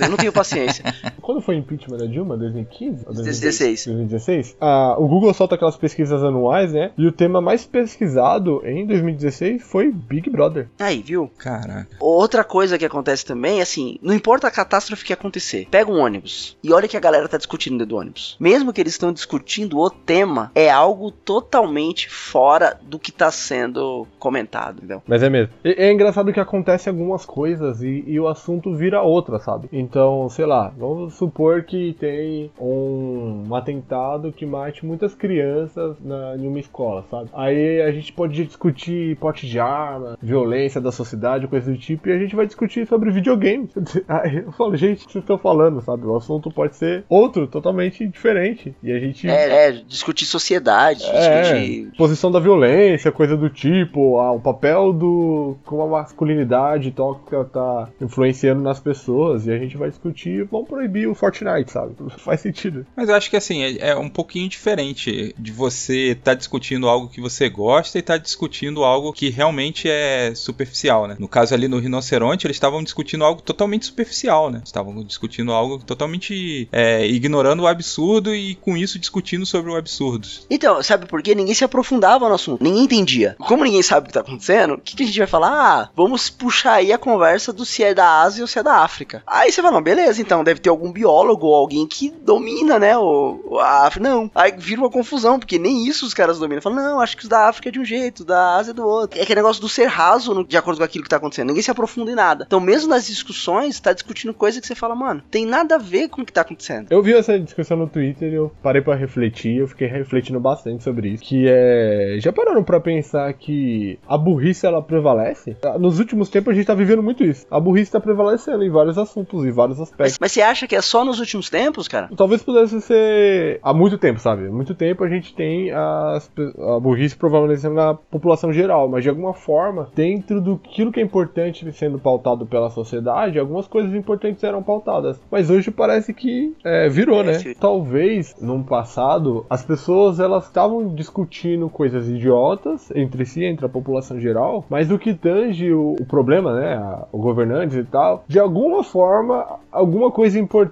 [0.00, 0.84] eu não tenho paciência.
[1.20, 2.36] Quando foi o impeachment da Dilma?
[2.36, 3.04] 2015?
[3.06, 3.86] Ou 2016.
[3.86, 4.56] 2016?
[4.60, 6.90] Ah, o Google solta aquelas pesquisas anuais, né?
[6.96, 10.68] E o tema mais pesquisado em 2016 foi Big Brother.
[10.78, 11.30] Aí, viu?
[11.38, 11.88] Caraca.
[12.00, 16.56] Outra coisa que acontece também, assim, não importa a catástrofe que acontecer, pega um ônibus
[16.62, 18.36] e olha o que a galera tá discutindo dentro do ônibus.
[18.40, 24.06] Mesmo que eles estão discutindo o tema, é algo totalmente fora do que tá sendo
[24.18, 25.02] comentado, entendeu?
[25.06, 25.52] Mas é mesmo.
[25.64, 29.68] E- É engraçado que acontece algumas coisas e, e o assunto vira outra, sabe?
[29.72, 35.96] Então, sei lá, vamos vamos supor que tem um, um atentado que mate muitas crianças
[36.00, 37.28] na, em uma escola, sabe?
[37.34, 42.12] Aí a gente pode discutir porte de arma, violência da sociedade, coisa do tipo, e
[42.12, 43.70] a gente vai discutir sobre videogames.
[44.08, 46.06] Aí eu falo, gente, o que vocês estão falando, sabe?
[46.06, 48.74] O assunto pode ser outro, totalmente diferente.
[48.82, 49.28] E a gente.
[49.28, 51.96] É, é discutir sociedade, É, discutir.
[51.96, 55.56] posição da violência, coisa do tipo, ah, o papel do.
[55.64, 60.93] como a masculinidade tóxica tá influenciando nas pessoas, e a gente vai discutir, vamos proibir
[61.06, 61.94] o Fortnite, sabe?
[62.18, 62.86] Faz sentido.
[62.96, 67.08] Mas eu acho que assim, é, é um pouquinho diferente de você estar discutindo algo
[67.08, 71.16] que você gosta e estar discutindo algo que realmente é superficial, né?
[71.18, 74.62] No caso ali no Rinoceronte, eles estavam discutindo algo totalmente superficial, né?
[74.64, 80.28] Estavam discutindo algo totalmente é, ignorando o absurdo e com isso discutindo sobre o absurdo.
[80.48, 81.34] Então, sabe por quê?
[81.34, 83.36] Ninguém se aprofundava no assunto, ninguém entendia.
[83.38, 85.50] Como ninguém sabe o que tá acontecendo, o que, que a gente vai falar?
[85.50, 88.78] Ah, vamos puxar aí a conversa do se é da Ásia ou se é da
[88.78, 89.22] África.
[89.26, 92.96] Aí você fala, não, beleza, então deve ter algum biólogo ou alguém que domina, né,
[92.98, 94.08] o, a África.
[94.08, 96.62] Não, aí vira uma confusão, porque nem isso os caras dominam.
[96.62, 98.86] Falam, não, acho que os da África é de um jeito, da Ásia é do
[98.86, 99.18] outro.
[99.18, 101.48] É aquele negócio do ser raso no- de acordo com aquilo que tá acontecendo.
[101.48, 102.44] Ninguém se aprofunda em nada.
[102.46, 106.08] Então, mesmo nas discussões, tá discutindo coisa que você fala, mano, tem nada a ver
[106.08, 106.88] com o que tá acontecendo.
[106.90, 110.82] Eu vi essa discussão no Twitter e eu parei pra refletir, eu fiquei refletindo bastante
[110.84, 111.22] sobre isso.
[111.22, 112.16] Que é.
[112.20, 115.56] Já pararam pra pensar que a burrice ela prevalece?
[115.78, 117.46] Nos últimos tempos a gente tá vivendo muito isso.
[117.50, 120.18] A burrice tá prevalecendo em vários assuntos, em vários Mas, aspectos.
[120.20, 122.08] mas você acha que é só nos últimos tempos, cara?
[122.16, 124.46] Talvez pudesse ser há muito tempo, sabe?
[124.46, 126.30] Há muito tempo a gente tem as
[126.76, 131.70] a burrice prevalecendo na população geral, mas de alguma forma, dentro do que é importante
[131.72, 135.20] sendo pautado pela sociedade, algumas coisas importantes eram pautadas.
[135.30, 137.32] Mas hoje parece que é, virou, né?
[137.58, 144.20] Talvez, num passado, as pessoas elas estavam discutindo coisas idiotas entre si, entre a população
[144.20, 146.74] geral, mas o que tange o, o problema, né?
[146.76, 150.63] a- o governante e tal, de alguma forma, alguma coisa importante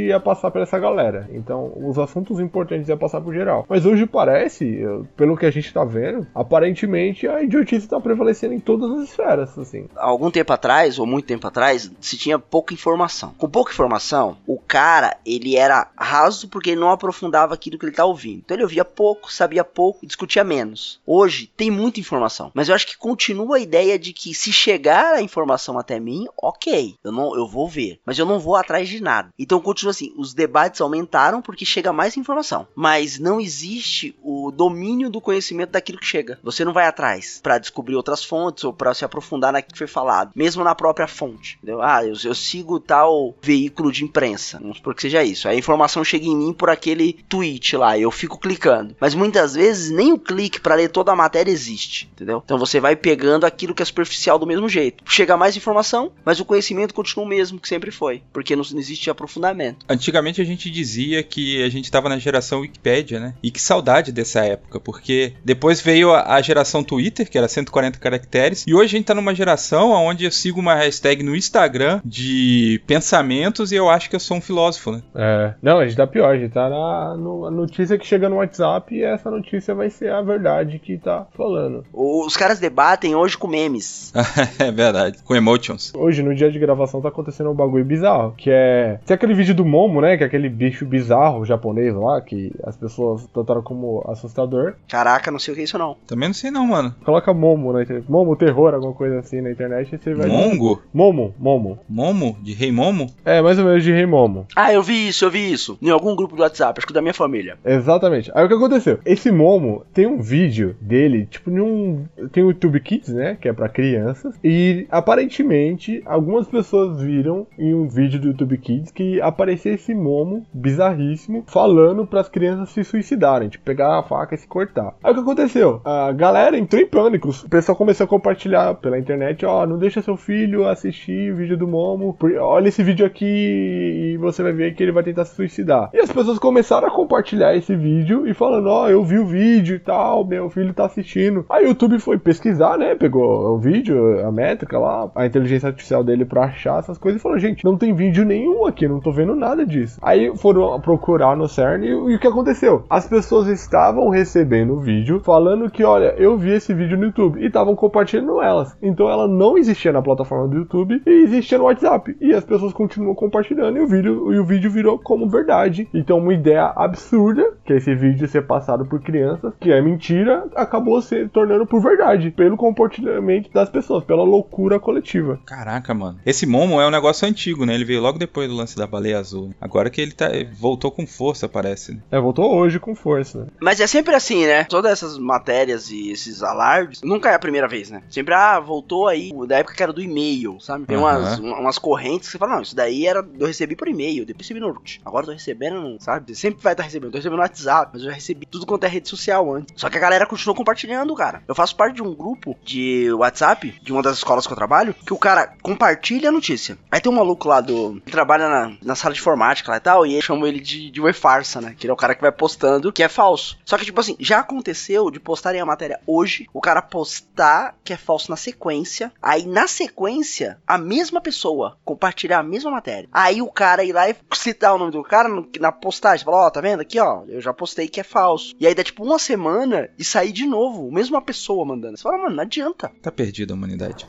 [0.00, 1.28] ia passar pra essa galera.
[1.32, 3.64] Então, os assuntos importantes ia passar pro geral.
[3.68, 4.80] Mas hoje parece,
[5.16, 9.58] pelo que a gente tá vendo, aparentemente a idiotice tá prevalecendo em todas as esferas,
[9.58, 9.86] assim.
[9.96, 13.34] algum tempo atrás, ou muito tempo atrás, se tinha pouca informação.
[13.38, 17.94] Com pouca informação, o cara, ele era raso porque ele não aprofundava aquilo que ele
[17.94, 18.42] tá ouvindo.
[18.44, 21.00] Então ele ouvia pouco, sabia pouco e discutia menos.
[21.06, 25.14] Hoje tem muita informação, mas eu acho que continua a ideia de que se chegar
[25.14, 28.88] a informação até mim, ok, eu não eu vou ver, mas eu não vou atrás
[28.88, 29.23] de nada.
[29.38, 35.10] Então continua assim, os debates aumentaram porque chega mais informação, mas não existe o domínio
[35.10, 36.38] do conhecimento daquilo que chega.
[36.42, 39.86] Você não vai atrás pra descobrir outras fontes ou pra se aprofundar naquilo que foi
[39.86, 41.56] falado, mesmo na própria fonte.
[41.56, 41.82] Entendeu?
[41.82, 45.48] Ah, eu, eu sigo tal veículo de imprensa, vamos supor que seja isso.
[45.48, 48.96] A informação chega em mim por aquele tweet lá, eu fico clicando.
[49.00, 52.42] Mas muitas vezes nem o clique pra ler toda a matéria existe, entendeu?
[52.44, 55.04] Então você vai pegando aquilo que é superficial do mesmo jeito.
[55.06, 59.10] Chega mais informação, mas o conhecimento continua o mesmo que sempre foi, porque não, existe
[59.14, 59.84] aprofundamento.
[59.88, 63.34] Antigamente a gente dizia que a gente estava na geração Wikipédia, né?
[63.42, 67.98] E que saudade dessa época, porque depois veio a, a geração Twitter, que era 140
[67.98, 72.00] caracteres, e hoje a gente tá numa geração onde eu sigo uma hashtag no Instagram
[72.04, 75.02] de pensamentos e eu acho que eu sou um filósofo, né?
[75.14, 75.54] É.
[75.62, 78.36] Não, a gente tá pior, a gente tá na no- a notícia que chega no
[78.36, 81.84] WhatsApp e essa notícia vai ser a verdade que tá falando.
[81.92, 84.12] Os caras debatem hoje com memes.
[84.58, 85.18] é verdade.
[85.24, 85.92] Com emotions.
[85.94, 88.34] Hoje, no dia de gravação, tá acontecendo um bagulho bizarro.
[88.36, 88.98] Que é.
[89.06, 90.16] Tem aquele vídeo do Momo, né?
[90.16, 94.74] Que é aquele bicho bizarro japonês lá, que as pessoas trataram como assustador.
[94.88, 95.96] Caraca, não sei o que é isso não.
[96.06, 96.94] Também não sei não, mano.
[97.04, 98.10] Coloca Momo na internet.
[98.10, 99.94] Momo terror, alguma coisa assim na internet.
[99.94, 100.26] E você vai.
[100.28, 100.82] Mongo?
[100.92, 101.78] Momo, Momo.
[101.88, 102.36] Momo?
[102.42, 103.10] De Rei Momo?
[103.24, 104.46] É, mais ou menos de Rei Momo.
[104.56, 105.78] Ah, eu vi isso, eu vi isso.
[105.82, 107.58] Em algum grupo do WhatsApp, acho que da minha família.
[107.64, 108.30] Exatamente.
[108.34, 108.98] Aí o que aconteceu?
[109.04, 112.06] Esse Momo tem um vídeo dele, tipo, num.
[112.32, 113.36] Tem o YouTube Kids, né?
[113.38, 114.34] Que é pra crianças.
[114.42, 120.46] E aparentemente, algumas pessoas viram em um vídeo do YouTube Kids que aparecia esse Momo
[120.52, 124.94] bizarríssimo falando pras crianças se suicidarem, tipo, pegar a faca e se cortar.
[125.02, 125.80] Aí o que aconteceu?
[125.84, 127.30] A galera entrou em pânico.
[127.30, 131.56] O pessoal começou a compartilhar pela internet: ó, não deixa seu filho assistir o vídeo
[131.56, 132.16] do Momo.
[132.40, 135.90] Olha esse vídeo aqui e você vai ver que ele vai tentar se suicidar.
[135.92, 139.76] E as pessoas começaram a compartilhar esse vídeo e falando: ó, eu vi o vídeo
[139.76, 141.44] e tal, meu filho tá assistindo.
[141.50, 142.94] Aí o YouTube foi pesquisar, né?
[142.94, 147.22] Pegou o vídeo, a métrica lá, a inteligência artificial dele pra achar essas coisas e
[147.22, 149.98] falou: gente, não tem vídeo nenhum aqui, não tô vendo nada disso.
[150.02, 152.84] Aí foram procurar no CERN e, e o que aconteceu?
[152.88, 157.40] As pessoas estavam recebendo o vídeo falando que, olha, eu vi esse vídeo no YouTube
[157.40, 158.76] e estavam compartilhando elas.
[158.82, 162.16] Então ela não existia na plataforma do YouTube e existia no WhatsApp.
[162.20, 165.88] E as pessoas continuam compartilhando e o vídeo, e o vídeo virou como verdade.
[165.92, 171.00] Então uma ideia absurda que esse vídeo ser passado por crianças, que é mentira, acabou
[171.00, 175.40] se tornando por verdade, pelo comportamento das pessoas, pela loucura coletiva.
[175.44, 176.18] Caraca, mano.
[176.24, 177.74] Esse Momo é um negócio antigo, né?
[177.74, 179.54] Ele veio logo depois do lance da baleia azul.
[179.60, 181.92] Agora que ele tá, voltou com força, parece.
[181.92, 182.00] Né?
[182.10, 183.48] É, voltou hoje com força.
[183.60, 184.64] Mas é sempre assim, né?
[184.64, 188.02] Todas essas matérias e esses alardes, nunca é a primeira vez, né?
[188.08, 190.86] Sempre, ah, voltou aí, da época que era do e-mail, sabe?
[190.86, 191.60] Tem umas, Aham.
[191.60, 194.60] umas correntes que você fala, não, isso daí era, eu recebi por e-mail, depois recebi
[194.60, 194.74] no
[195.04, 196.34] Agora eu tô recebendo, sabe?
[196.34, 197.08] Sempre vai estar recebendo.
[197.08, 199.74] Eu tô recebendo no WhatsApp, mas eu já recebi tudo quanto é rede social antes.
[199.76, 201.42] Só que a galera continuou compartilhando, cara.
[201.46, 204.94] Eu faço parte de um grupo de WhatsApp, de uma das escolas que eu trabalho,
[204.94, 206.76] que o cara compartilha a notícia.
[206.90, 208.00] Aí tem um maluco lá do.
[208.04, 210.90] que trabalha na, na sala de informática lá e tal, e eu chamo ele de,
[210.90, 211.74] de farsa, né?
[211.78, 213.58] Que ele é o cara que vai postando que é falso.
[213.64, 217.92] Só que, tipo assim, já aconteceu de postarem a matéria hoje, o cara postar que
[217.92, 223.08] é falso na sequência, aí na sequência, a mesma pessoa compartilhar a mesma matéria.
[223.12, 225.28] Aí o cara ir lá e citar o nome do cara
[225.60, 228.54] na postagem, falar, ó, tá vendo aqui, ó, eu já postei que é falso.
[228.58, 231.96] E aí dá tipo uma semana e sair de novo, mesma pessoa mandando.
[231.96, 232.90] Você fala, mano, não adianta.
[233.02, 234.06] Tá perdida a humanidade.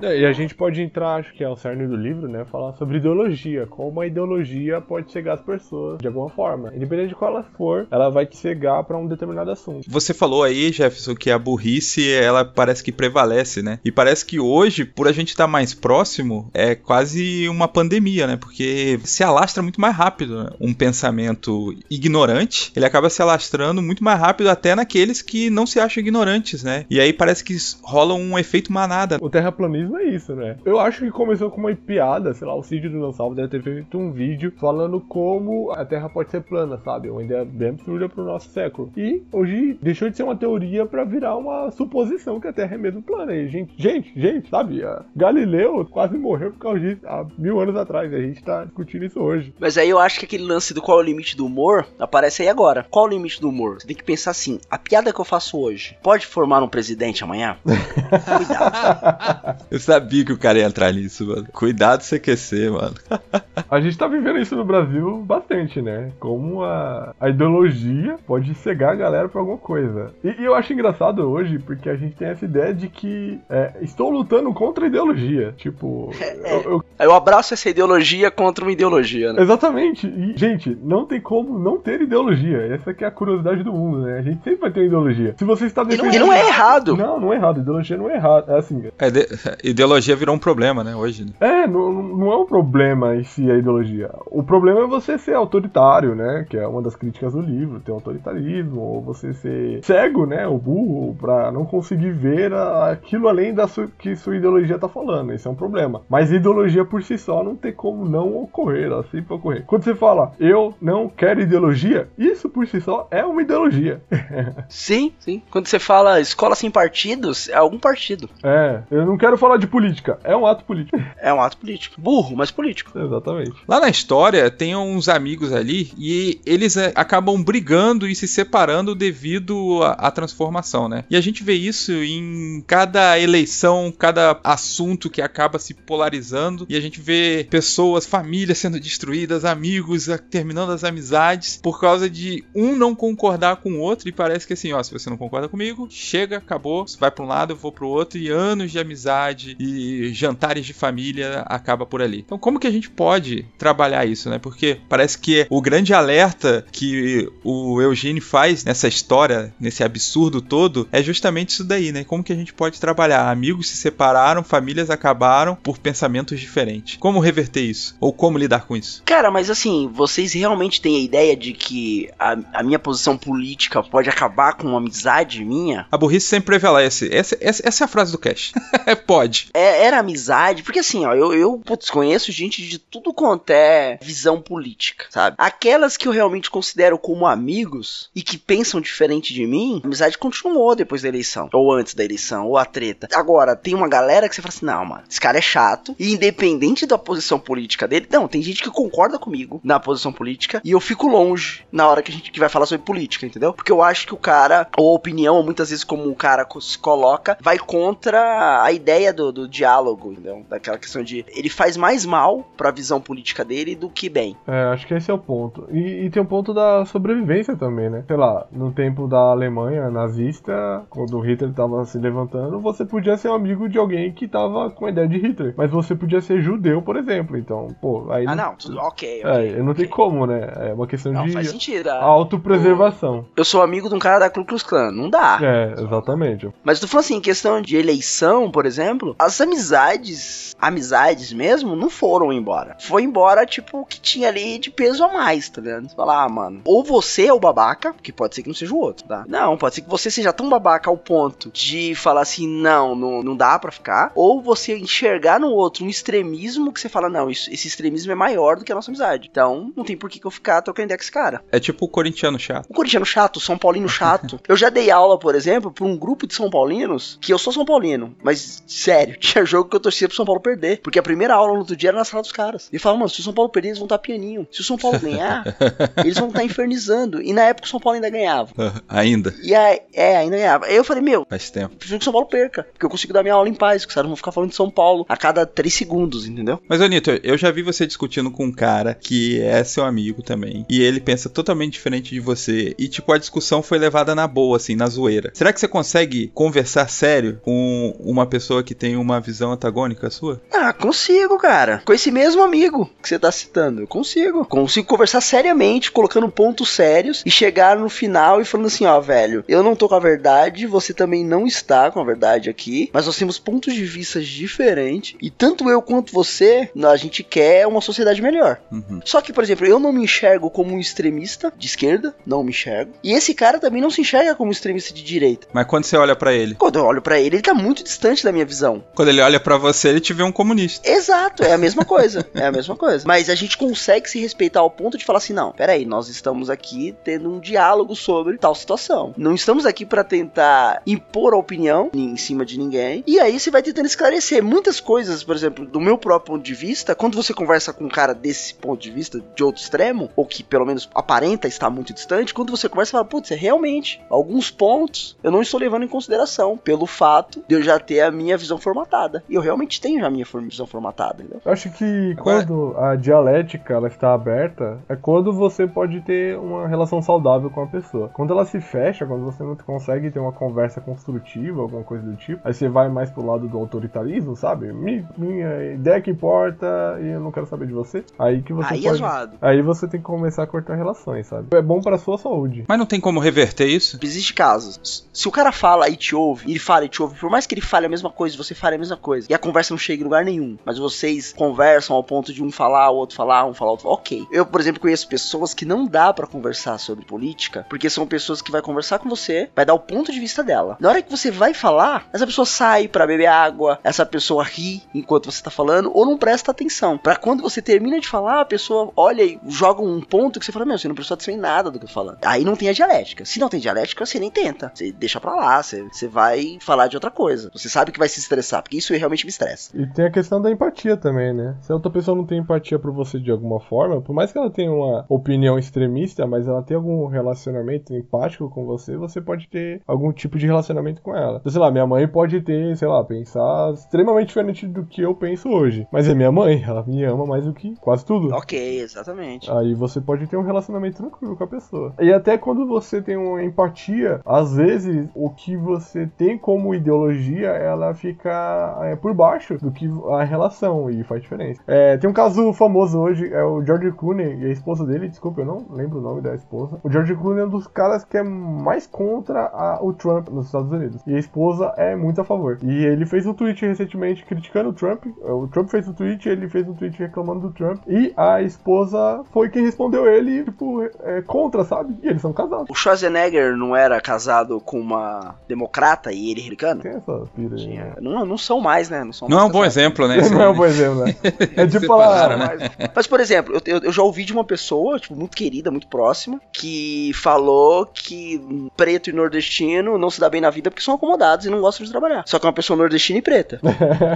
[0.00, 2.44] E a gente pode entrar, acho que é o cerne do livro, né?
[2.50, 3.66] Falar sobre ideologia.
[3.66, 6.72] Como a ideologia pode cegar as pessoas de alguma forma.
[6.74, 9.86] Independente de qual ela for, ela vai te cegar pra um determinado assunto.
[9.88, 13.78] Você falou aí, Jefferson, que a burrice, ela parece que prevalece, né?
[13.84, 18.36] E parece que hoje, por a gente estar mais próximo, é quase uma pandemia, né?
[18.36, 20.44] Porque se alastra muito mais rápido.
[20.44, 20.50] né?
[20.60, 25.80] Um pensamento ignorante, ele acaba se alastrando muito mais rápido até naqueles que não se
[25.80, 26.84] acham ignorantes, né?
[26.90, 29.18] E aí parece que rola um efeito manada.
[29.20, 30.56] O terraplanismo é isso, né?
[30.64, 33.62] Eu acho que começou com uma piada, sei lá, o Cid do Gonçalves deve ter
[33.62, 37.10] feito um vídeo falando como a Terra pode ser plana, sabe?
[37.10, 38.90] Uma ideia bem absurda pro nosso século.
[38.96, 42.78] E hoje deixou de ser uma teoria pra virar uma suposição que a Terra é
[42.78, 43.34] mesmo plana.
[43.34, 44.82] E gente, gente, gente, sabe?
[44.82, 48.10] A Galileu quase morreu por causa disso há mil anos atrás.
[48.10, 49.52] E a gente tá discutindo isso hoje.
[49.58, 52.42] Mas aí eu acho que aquele lance do qual é o limite do humor aparece
[52.42, 52.86] aí agora.
[52.90, 53.80] Qual é o limite do humor?
[53.80, 57.22] Você tem que pensar assim: a piada que eu faço hoje pode formar um presidente
[57.22, 57.56] amanhã?
[57.64, 59.66] Cuidado.
[59.76, 61.46] Eu sabia que o cara ia entrar nisso, mano.
[61.52, 62.94] Cuidado CQC, mano.
[63.70, 66.10] A gente tá vivendo isso no Brasil bastante, né?
[66.20, 70.12] Como a, a ideologia pode cegar a galera pra alguma coisa.
[70.22, 73.72] E, e eu acho engraçado hoje, porque a gente tem essa ideia de que é,
[73.82, 75.52] estou lutando contra a ideologia.
[75.56, 76.10] Tipo,
[76.44, 79.42] eu- eu- Aí eu abraço essa ideologia contra uma ideologia, né?
[79.42, 80.06] exatamente.
[80.06, 82.58] E, gente, não tem como não ter ideologia.
[82.74, 84.18] Essa que é a curiosidade do mundo, né?
[84.18, 85.34] A gente sempre vai ter uma ideologia.
[85.38, 86.14] Se você está E não, defendendo.
[86.14, 86.96] e não é errado.
[86.96, 87.60] Não, não é errado.
[87.60, 88.50] Ideologia não é errado.
[88.52, 89.26] É assim, É, de-
[89.70, 91.24] ideologia virou um problema, né, hoje.
[91.24, 91.32] né?
[91.40, 94.10] É, não, não é um problema em si a ideologia.
[94.26, 96.46] O problema é você ser autoritário, né?
[96.48, 100.46] Que é uma das críticas do livro, ter autoritarismo, ou você ser cego, né?
[100.46, 104.88] O burro, pra não conseguir ver a- aquilo além da su- que sua ideologia tá
[104.88, 105.32] falando.
[105.32, 106.02] Isso é um problema.
[106.08, 109.64] Mas ideologia por si só não tem como não ocorrer, ela sempre vai ocorrer.
[109.66, 114.00] Quando você fala, eu não quero ideologia, isso por si só é uma ideologia.
[114.68, 115.42] Sim, sim.
[115.50, 118.28] Quando você fala escola sem partidos, é algum partido.
[118.42, 120.96] é, eu não quero falar de política, é um ato político.
[121.18, 122.00] É um ato político.
[122.00, 122.96] Burro, mas político.
[122.96, 123.54] Exatamente.
[123.66, 128.94] Lá na história tem uns amigos ali e eles é, acabam brigando e se separando
[128.94, 131.04] devido à, transformação, né?
[131.10, 136.76] E a gente vê isso em cada eleição, cada assunto que acaba se polarizando e
[136.76, 142.76] a gente vê pessoas, famílias sendo destruídas, amigos terminando as amizades por causa de um
[142.76, 145.88] não concordar com o outro e parece que assim, ó, se você não concorda comigo,
[145.90, 149.45] chega, acabou, você vai para um lado, eu vou pro outro e anos de amizade
[149.58, 152.22] e jantares de família acaba por ali.
[152.24, 154.38] Então, como que a gente pode trabalhar isso, né?
[154.38, 160.88] Porque parece que o grande alerta que o Eugênio faz nessa história, nesse absurdo todo,
[160.90, 162.04] é justamente isso daí, né?
[162.04, 163.30] Como que a gente pode trabalhar?
[163.30, 166.96] Amigos se separaram, famílias acabaram por pensamentos diferentes.
[166.98, 167.96] Como reverter isso?
[168.00, 169.02] Ou como lidar com isso?
[169.04, 173.82] Cara, mas assim, vocês realmente têm a ideia de que a, a minha posição política
[173.82, 175.86] pode acabar com uma amizade minha?
[175.90, 177.08] A burrice sempre prevalece.
[177.12, 178.52] Essa, essa, essa é a frase do Cash.
[179.06, 179.35] pode.
[179.52, 183.98] É, era amizade, porque assim, ó, eu, eu putz, conheço gente de tudo quanto é
[184.02, 185.36] visão política, sabe?
[185.38, 190.18] Aquelas que eu realmente considero como amigos e que pensam diferente de mim, a amizade
[190.18, 193.08] continuou depois da eleição, ou antes da eleição, ou a treta.
[193.14, 196.12] Agora, tem uma galera que você fala assim, não, mano, esse cara é chato, e
[196.12, 200.70] independente da posição política dele, não, tem gente que concorda comigo na posição política, e
[200.70, 203.52] eu fico longe na hora que a gente que vai falar sobre política, entendeu?
[203.52, 206.46] Porque eu acho que o cara, ou a opinião, ou muitas vezes como o cara
[206.60, 210.44] se coloca, vai contra a ideia do, do diálogo, entendeu?
[210.48, 214.36] Daquela questão de ele faz mais mal pra visão política dele do que bem.
[214.46, 215.66] É, acho que esse é o ponto.
[215.70, 218.04] E, e tem o ponto da sobrevivência também, né?
[218.06, 223.16] Sei lá, no tempo da Alemanha nazista, quando o Hitler tava se levantando, você podia
[223.16, 225.54] ser um amigo de alguém que tava com a ideia de Hitler.
[225.56, 227.36] Mas você podia ser judeu, por exemplo.
[227.36, 228.24] Então, pô, aí.
[228.26, 229.22] Ah, não, tudo ok.
[229.22, 229.88] É, ok, não tem ok.
[229.88, 230.52] como, né?
[230.56, 231.88] É uma questão Não, de faz sentido.
[231.88, 232.02] ah.
[232.02, 233.26] autopreservação.
[233.36, 234.90] Eu sou amigo de um cara da Ku Klux Klan.
[234.92, 235.38] Não dá.
[235.42, 236.48] É, exatamente.
[236.64, 241.88] Mas tu falou assim, em questão de eleição, por exemplo, as amizades, amizades mesmo, não
[241.90, 242.76] foram embora.
[242.80, 245.88] Foi embora, tipo, o que tinha ali de peso a mais, tá ligado?
[245.88, 248.74] Você fala, ah, mano, ou você é o babaca, que pode ser que não seja
[248.74, 249.24] o outro, tá?
[249.28, 253.22] Não, pode ser que você seja tão babaca ao ponto de falar assim, não, não,
[253.22, 254.12] não dá pra ficar.
[254.14, 258.14] Ou você enxergar no outro um extremismo que você fala, não, isso- esse extremismo é
[258.14, 259.28] maior do que a nossa amizade.
[259.30, 261.42] Então, não tem por que que eu ficar trocando ideia com esse cara.
[261.52, 262.66] É tipo o corintiano chato.
[262.68, 264.40] O corintiano chato, o São Paulino chato.
[264.48, 267.52] eu já dei aula, por exemplo, pra um grupo de São Paulinos, que eu sou
[267.52, 270.80] São Paulino, mas sério, tinha jogo que eu torcia pro São Paulo perder.
[270.80, 272.68] Porque a primeira aula no outro dia era na sala dos caras.
[272.72, 274.46] E falava, mano, se o São Paulo perder, eles vão estar pianinho.
[274.50, 275.44] Se o São Paulo ganhar,
[276.04, 277.20] eles vão estar infernizando.
[277.22, 278.52] E na época o São Paulo ainda ganhava.
[278.88, 279.34] Ainda.
[279.42, 280.66] E aí, é, ainda ganhava.
[280.66, 281.76] Aí eu falei, meu, Faz tempo.
[281.76, 282.64] prefiro que o São Paulo perca.
[282.72, 284.50] Porque eu consigo dar minha aula em paz, que os caras não vão ficar falando
[284.50, 286.60] de São Paulo a cada 3 segundos, entendeu?
[286.68, 290.64] Mas, Anitta, eu já vi você discutindo com um cara que é seu amigo também.
[290.68, 292.74] E ele pensa totalmente diferente de você.
[292.78, 295.30] E, tipo, a discussão foi levada na boa, assim, na zoeira.
[295.34, 300.40] Será que você consegue conversar sério com uma pessoa que tem uma visão antagônica sua?
[300.52, 301.82] Ah, consigo, cara.
[301.84, 304.44] Com esse mesmo amigo que você tá citando, eu consigo.
[304.44, 309.44] Consigo conversar seriamente, colocando pontos sérios e chegar no final e falando assim, ó, velho,
[309.48, 313.06] eu não tô com a verdade, você também não está com a verdade aqui, mas
[313.06, 317.80] nós temos pontos de vista diferentes e tanto eu quanto você, a gente quer uma
[317.80, 318.60] sociedade melhor.
[318.70, 319.00] Uhum.
[319.04, 322.50] Só que, por exemplo, eu não me enxergo como um extremista de esquerda, não me
[322.50, 322.92] enxergo.
[323.02, 325.46] E esse cara também não se enxerga como um extremista de direita.
[325.52, 328.24] Mas quando você olha pra ele, Quando eu olho pra ele, ele tá muito distante
[328.24, 328.75] da minha visão.
[328.94, 330.88] Quando ele olha pra você, ele te vê um comunista.
[330.88, 332.26] Exato, é a mesma coisa.
[332.34, 333.04] É a mesma coisa.
[333.06, 336.50] Mas a gente consegue se respeitar ao ponto de falar assim: não, peraí, nós estamos
[336.50, 339.14] aqui tendo um diálogo sobre tal situação.
[339.16, 343.02] Não estamos aqui pra tentar impor a opinião em cima de ninguém.
[343.06, 346.54] E aí você vai tentando esclarecer muitas coisas, por exemplo, do meu próprio ponto de
[346.54, 346.94] vista.
[346.94, 350.42] Quando você conversa com um cara desse ponto de vista, de outro extremo, ou que
[350.42, 354.50] pelo menos aparenta estar muito distante, quando você conversa, você fala: putz, é realmente, alguns
[354.50, 358.36] pontos eu não estou levando em consideração pelo fato de eu já ter a minha
[358.36, 359.22] visão formatada.
[359.28, 361.40] E eu realmente tenho já a minha visão formatada, entendeu?
[361.44, 366.36] Eu acho que Agora- quando a dialética ela está aberta, é quando você pode ter
[366.38, 368.08] uma relação saudável com a pessoa.
[368.08, 372.16] Quando ela se fecha, quando você não consegue ter uma conversa construtiva, alguma coisa do
[372.16, 374.72] tipo, aí você vai mais pro lado do autoritarismo, sabe?
[374.72, 376.66] Mi- minha ideia que importa
[377.00, 378.04] e eu não quero saber de você.
[378.18, 378.98] Aí que você Aí é pode.
[378.98, 379.36] zoado.
[379.40, 381.48] Aí você tem que começar a cortar relações, sabe?
[381.54, 382.64] É bom pra sua saúde.
[382.68, 383.98] Mas não tem como reverter isso?
[384.02, 385.06] Existe casos.
[385.12, 387.46] Se o cara fala e te ouve, e ele fala e te ouve, por mais
[387.46, 389.78] que ele fale a mesma coisa, você fale a mesma coisa, e a conversa não
[389.78, 393.44] chega em lugar nenhum, mas vocês conversam ao ponto de um falar, o outro falar,
[393.46, 394.26] um falar, outro falar, ok.
[394.30, 398.40] Eu, por exemplo, conheço pessoas que não dá pra conversar sobre política, porque são pessoas
[398.42, 400.76] que vai conversar com você, vai dar o ponto de vista dela.
[400.80, 404.82] Na hora que você vai falar, essa pessoa sai pra beber água, essa pessoa ri
[404.94, 406.98] enquanto você tá falando, ou não presta atenção.
[406.98, 410.52] Pra quando você termina de falar, a pessoa olha e joga um ponto que você
[410.52, 412.18] fala, meu, você não prestou atenção em nada do que eu falando.
[412.24, 413.24] Aí não tem a dialética.
[413.24, 414.70] Se não tem dialética, você nem tenta.
[414.74, 417.50] Você deixa pra lá, você, você vai falar de outra coisa.
[417.52, 419.76] Você sabe que vai se estressar, porque isso realmente me estressa.
[419.76, 421.56] E tem a questão da empatia também, né?
[421.60, 424.38] Se a outra pessoa não tem empatia por você de alguma forma, por mais que
[424.38, 429.48] ela tenha uma opinião extremista, mas ela tem algum relacionamento empático com você, você pode
[429.48, 431.38] ter algum tipo de relacionamento com ela.
[431.38, 435.14] Então, sei lá, minha mãe pode ter, sei lá, pensar extremamente diferente do que eu
[435.14, 435.86] penso hoje.
[435.92, 438.34] Mas é minha mãe, ela me ama mais do que quase tudo.
[438.34, 439.50] Ok, exatamente.
[439.50, 441.94] Aí você pode ter um relacionamento tranquilo com a pessoa.
[442.00, 447.48] E até quando você tem uma empatia, às vezes o que você tem como ideologia,
[447.48, 448.35] ela fica
[448.82, 451.60] é, por baixo do que a relação e faz diferença.
[451.66, 455.40] É, tem um caso famoso hoje, é o George Clooney e a esposa dele, desculpa,
[455.40, 456.78] eu não lembro o nome da esposa.
[456.82, 460.46] O George Clooney é um dos caras que é mais contra a- o Trump nos
[460.46, 461.02] Estados Unidos.
[461.06, 462.58] E a esposa é muito a favor.
[462.62, 465.04] E ele fez um tweet recentemente criticando o Trump.
[465.22, 467.80] O Trump fez um tweet, ele fez um tweet reclamando do Trump.
[467.86, 471.96] E a esposa foi quem respondeu ele, tipo, é, contra, sabe?
[472.02, 472.66] E eles são casados.
[472.70, 476.80] O Schwarzenegger não era casado com uma democrata e ele republicano?
[476.82, 477.94] Tem essa pira aí, né?
[478.00, 479.04] Não, não são mais, né?
[479.04, 480.16] Não, são Não é mais um bom exemplo, né?
[480.28, 481.14] Não é um bom exemplo, né?
[481.56, 482.36] É tipo falar.
[482.36, 482.70] né?
[482.78, 485.86] Mas, mas, por exemplo, eu, eu- já ouvi de uma pessoa, tipo, muito querida, muito
[485.88, 488.40] próxima, que falou que
[488.76, 491.84] preto e nordestino não se dá bem na vida porque são acomodados e não gostam
[491.84, 492.24] de trabalhar.
[492.26, 493.60] Só que é uma pessoa nordestina e preta.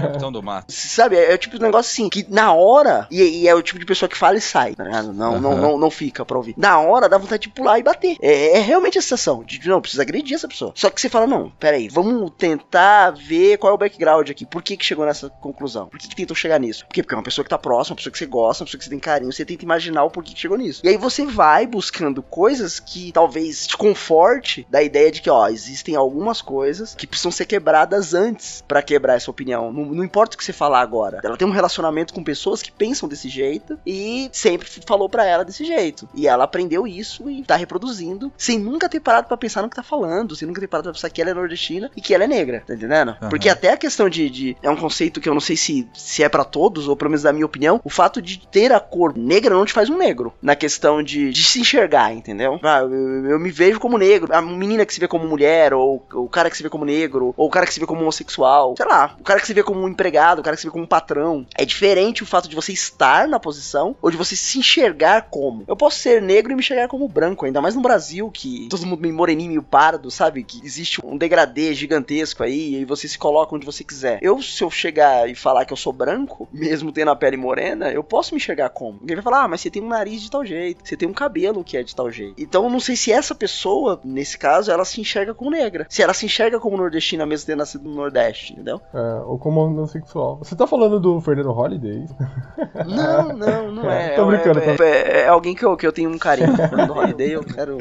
[0.03, 0.73] Capitão do Mato.
[0.73, 3.62] Sabe, é, é o tipo de negócio assim, que na hora, e, e é o
[3.62, 5.12] tipo de pessoa que fala e sai, tá ligado?
[5.12, 5.61] Não, não, Aham.
[5.61, 6.55] não, não fica pra ouvir.
[6.57, 8.16] Na hora dá vontade de pular e bater.
[8.20, 10.73] É, é realmente a sensação de, não, precisa agredir essa pessoa.
[10.75, 14.46] Só que você fala, não, peraí, vamos tentar ver qual é o background aqui.
[14.46, 15.88] Por que que chegou nessa conclusão?
[15.88, 16.87] Por que que tentou chegar nisso?
[16.87, 17.03] Por quê?
[17.03, 18.85] Porque é uma pessoa que tá próxima, uma pessoa que você gosta, uma pessoa que
[18.85, 20.81] você tem carinho, você tenta imaginar o porquê que chegou nisso.
[20.85, 25.48] E aí você vai buscando coisas que talvez te conforte da ideia de que, ó,
[25.48, 29.72] existem algumas coisas que precisam ser quebradas antes pra quebrar essa opinião.
[29.72, 32.70] Não, não importa o que você falar agora, Ela tem um relacionamento com pessoas que
[32.70, 36.09] pensam desse jeito e sempre falou para ela desse jeito.
[36.14, 39.76] E ela aprendeu isso e tá reproduzindo sem nunca ter parado para pensar no que
[39.76, 42.24] tá falando, sem nunca ter parado pra pensar que ela é nordestina e que ela
[42.24, 43.16] é negra, tá entendendo?
[43.20, 43.29] Uhum.
[43.29, 46.23] Porque até a questão de, de, É um conceito que eu não sei se, se
[46.23, 49.16] é para todos, ou pelo menos da minha opinião, o fato de ter a cor
[49.16, 50.33] negra não te faz um negro.
[50.40, 52.61] Na questão de, de se enxergar, entendeu?
[52.62, 54.33] Ah, eu, eu, me vejo como negro.
[54.35, 57.35] A menina que se vê como mulher, ou o cara que se vê como negro,
[57.37, 59.62] ou o cara que se vê como homossexual, sei lá, o cara que se vê
[59.62, 61.47] como um empregado, o cara que se vê como um patrão.
[61.57, 65.64] É diferente o fato de você estar na posição ou de você se enxergar como.
[65.66, 68.87] Eu posso ser negro e me enxergar como branco, ainda mais no Brasil, que todo
[68.87, 70.43] mundo meio moreninho, meio pardo, sabe?
[70.45, 74.18] Que existe um degradê gigantesco aí, e você se coloca onde você quiser.
[74.23, 77.91] Eu, se eu chegar e falar que eu sou branco, mesmo tendo a pele morena,
[77.91, 78.99] eu posso me enxergar como.
[79.01, 81.12] Alguém vai falar, ah, mas você tem um nariz de tal jeito, você tem um
[81.12, 82.35] cabelo que é de tal jeito.
[82.39, 85.87] Então eu não sei se essa pessoa, nesse caso, ela se enxerga como negra.
[85.89, 88.81] Se ela se enxerga como nordestina mesmo tendo nascido no Nordeste, entendeu?
[88.95, 90.39] É, ou como homossexual.
[90.39, 92.07] Você tá falando do Fernando Holiday?
[92.87, 94.14] Não, não, não é.
[94.14, 94.61] Tô brincando.
[94.61, 96.57] É, é, é, alguém que eu, que eu tenho um carinho.
[96.57, 97.79] Fernando Holiday, eu quero.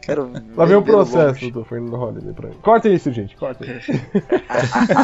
[0.00, 2.56] quero Lá vem o processo do Fernando Holiday pra mim.
[2.62, 3.92] Corta isso, gente, corta isso.